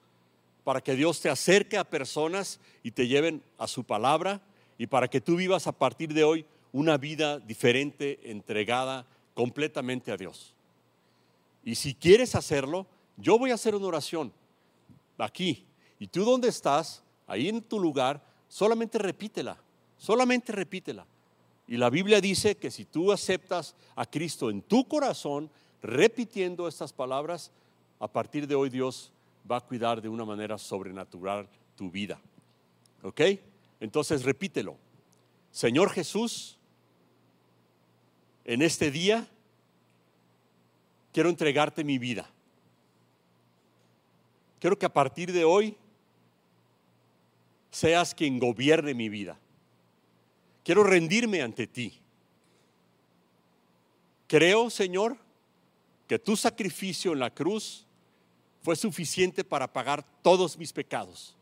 para 0.65 0.81
que 0.81 0.95
Dios 0.95 1.21
te 1.21 1.29
acerque 1.29 1.77
a 1.77 1.85
personas 1.85 2.59
y 2.83 2.91
te 2.91 3.07
lleven 3.07 3.43
a 3.59 3.67
su 3.67 3.85
palabra 3.85 4.41
y 4.79 4.87
para 4.87 5.09
que 5.09 5.21
tú 5.21 5.37
vivas 5.37 5.67
a 5.67 5.73
partir 5.73 6.13
de 6.13 6.25
hoy 6.25 6.47
una 6.75 6.99
vida 6.99 7.39
diferente, 7.39 8.19
entregada 8.33 9.07
completamente 9.33 10.11
a 10.11 10.17
Dios. 10.17 10.53
Y 11.65 11.77
si 11.77 11.95
quieres 11.95 12.35
hacerlo, 12.35 12.89
yo 13.17 13.39
voy 13.39 13.53
a 13.53 13.55
hacer 13.55 13.77
una 13.77 13.87
oración 13.87 14.33
aquí. 15.17 15.65
Y 16.01 16.09
tú 16.09 16.25
donde 16.25 16.49
estás, 16.49 17.05
ahí 17.29 17.49
en 17.49 17.63
tu 17.63 17.79
lugar, 17.79 18.21
solamente 18.49 18.99
repítela, 18.99 19.57
solamente 19.97 20.51
repítela. 20.51 21.07
Y 21.69 21.77
la 21.77 21.91
Biblia 21.91 22.21
dice 22.21 22.57
que 22.57 22.73
si 22.73 22.85
tú 22.85 23.13
aceptas 23.13 23.77
a 23.95 24.05
Cristo 24.05 24.51
en 24.51 24.61
tu 24.61 24.89
corazón, 24.89 25.51
repitiendo 25.81 26.67
estas 26.67 26.93
palabras, 26.93 27.53
a 28.01 28.09
partir 28.09 28.49
de 28.49 28.57
hoy 28.57 28.69
Dios 28.69 29.13
va 29.49 29.59
a 29.59 29.61
cuidar 29.61 30.03
de 30.03 30.09
una 30.09 30.25
manera 30.25 30.59
sobrenatural 30.59 31.49
tu 31.77 31.89
vida. 31.89 32.21
¿Ok? 33.05 33.21
Entonces 33.79 34.25
repítelo. 34.25 34.77
Señor 35.53 35.91
Jesús, 35.91 36.59
en 38.45 38.63
este 38.63 38.91
día 38.91 39.27
quiero 41.13 41.29
entregarte 41.29 41.85
mi 41.85 41.99
vida. 41.99 42.29
Quiero 44.61 44.79
que 44.79 44.87
a 44.87 44.93
partir 44.93 45.33
de 45.33 45.45
hoy 45.45 45.77
seas 47.71 48.15
quien 48.15 48.39
gobierne 48.39 48.95
mi 48.95 49.09
vida. 49.09 49.39
Quiero 50.63 50.85
rendirme 50.85 51.43
ante 51.43 51.67
ti. 51.67 52.01
Creo, 54.27 54.71
Señor, 54.71 55.19
que 56.09 56.19
tu 56.19 56.37
sacrificio 56.37 57.13
en 57.13 57.21
la 57.21 57.31
cruz 57.31 57.87
fue 58.63 58.77
suficiente 58.77 59.45
para 59.45 59.73
pagar 59.73 60.05
todos 60.23 60.57
mis 60.57 60.73
pecados. 60.73 61.37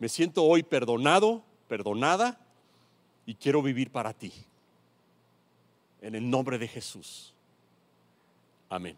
Me 0.00 0.08
siento 0.08 0.42
hoy 0.44 0.62
perdonado 0.62 1.44
perdonada 1.72 2.38
y 3.24 3.34
quiero 3.34 3.62
vivir 3.62 3.90
para 3.90 4.12
ti. 4.12 4.30
En 6.02 6.14
el 6.14 6.28
nombre 6.28 6.58
de 6.58 6.68
Jesús. 6.68 7.32
Amén. 8.68 8.96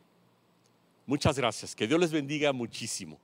Muchas 1.07 1.37
gracias. 1.39 1.75
Que 1.75 1.87
Dios 1.87 2.01
les 2.01 2.11
bendiga 2.11 2.53
muchísimo. 2.53 3.19